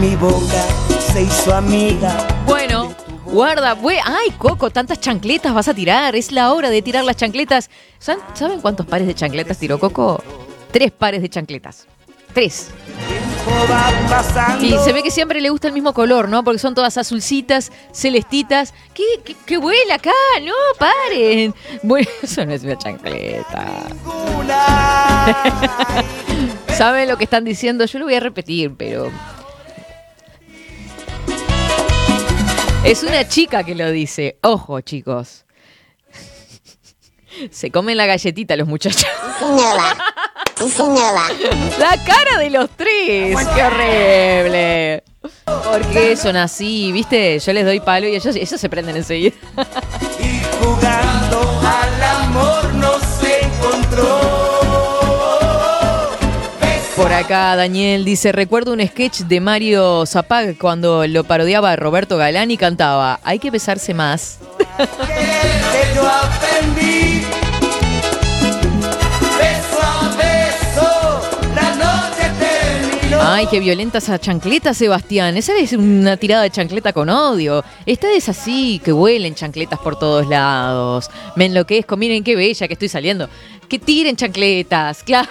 [0.00, 0.64] Mi boca
[1.12, 2.26] se hizo amiga.
[2.46, 2.92] Bueno,
[3.26, 7.16] guarda, bue- ay, Coco, tantas chancletas vas a tirar, es la hora de tirar las
[7.16, 7.70] chancletas.
[7.98, 10.22] ¿Saben, saben cuántos pares de chancletas tiró Coco?
[10.72, 11.86] Tres pares de chancletas.
[12.34, 12.70] Tres.
[14.60, 16.42] Y se ve que siempre le gusta el mismo color, ¿no?
[16.42, 18.74] Porque son todas azulcitas, celestitas.
[18.94, 19.56] ¿Qué, qué, qué
[19.92, 20.10] acá?
[20.42, 21.54] No, paren.
[21.82, 23.86] Bueno, eso no es una chancleta.
[26.76, 27.84] ¿Saben lo que están diciendo?
[27.84, 29.10] Yo lo voy a repetir, pero...
[32.84, 34.38] Es una chica que lo dice.
[34.42, 35.43] Ojo, chicos.
[37.50, 39.06] Se comen la galletita los muchachos.
[41.78, 43.36] La cara de los tres.
[43.54, 45.04] ¡Qué horrible!
[45.44, 47.38] Porque son así, ¿viste?
[47.38, 49.34] Yo les doy palo y ellos, ellos se prenden enseguida.
[50.62, 54.20] Jugando al amor no se encontró.
[56.96, 62.16] Por acá Daniel dice, recuerdo un sketch de Mario Zapag cuando lo parodiaba a Roberto
[62.16, 64.38] Galán y cantaba, hay que besarse más.
[64.78, 67.03] Que yo aprendí.
[73.36, 75.36] Ay, qué violenta esa chancleta, Sebastián.
[75.36, 77.64] Esa es una tirada de chancleta con odio.
[77.84, 81.10] Esta es así, que huelen chancletas por todos lados.
[81.34, 83.28] Me enloquezco, miren qué bella que estoy saliendo.
[83.68, 85.28] Que tiren chancletas, claro.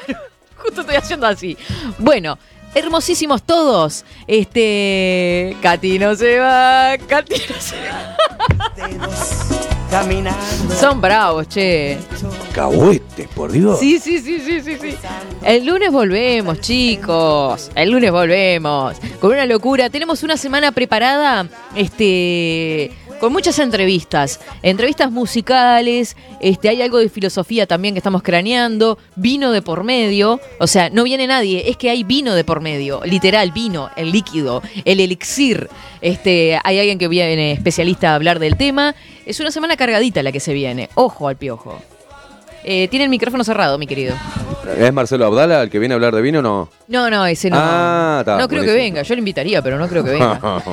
[0.57, 1.57] Justo estoy haciendo así.
[1.97, 2.37] Bueno,
[2.75, 4.03] hermosísimos todos.
[4.27, 5.55] Este.
[5.61, 9.63] Katy no se va, Katy no se va.
[9.93, 10.73] Caminando.
[10.79, 11.99] Son bravos, che.
[12.51, 13.79] Cahuete, por Dios.
[13.79, 14.95] Sí, sí, sí, sí, sí, sí.
[15.43, 17.69] El lunes volvemos, chicos.
[17.75, 18.95] El lunes volvemos.
[19.21, 19.91] Con una locura.
[19.91, 22.91] Tenemos una semana preparada, este,
[23.23, 24.41] con muchas entrevistas.
[24.63, 26.17] Entrevistas musicales.
[26.41, 28.97] Este, hay algo de filosofía también que estamos craneando.
[29.15, 30.41] Vino de por medio.
[30.59, 31.69] O sea, no viene nadie.
[31.69, 32.99] Es que hay vino de por medio.
[33.05, 35.69] Literal, vino, el líquido, el elixir.
[36.01, 38.93] Este, hay alguien que viene especialista a hablar del tema.
[39.25, 40.89] Es una semana cargadita la que se viene.
[40.95, 41.81] Ojo al piojo.
[42.63, 44.15] Eh, tiene el micrófono cerrado, mi querido.
[44.77, 46.69] ¿Es Marcelo Abdala el que viene a hablar de vino o no?
[46.87, 47.57] No, no, ese no.
[47.59, 49.01] Ah, está, no creo que venga.
[49.01, 50.39] Yo lo invitaría, pero no creo que venga.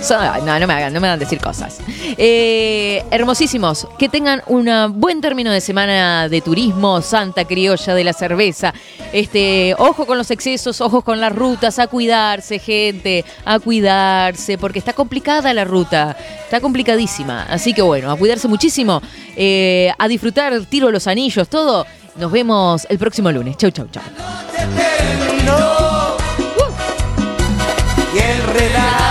[0.00, 1.80] So- no, no me hagan, no me hagan decir cosas.
[2.16, 4.68] Eh, hermosísimos, que tengan un
[5.00, 8.72] buen término de semana de turismo, Santa Criolla de la Cerveza.
[9.12, 14.78] Este, ojo con los excesos, ojos con las rutas, a cuidarse, gente, a cuidarse, porque
[14.78, 17.42] está complicada la ruta, está complicadísima.
[17.50, 19.02] Así que bueno, a cuidarse muchísimo,
[19.36, 21.86] eh, a disfrutar, tiro los anillos, todo.
[22.16, 23.56] Nos vemos el próximo lunes.
[23.56, 24.02] Chau, chau, chau.
[24.76, 26.16] terminó.
[28.14, 29.01] Y enredados hasta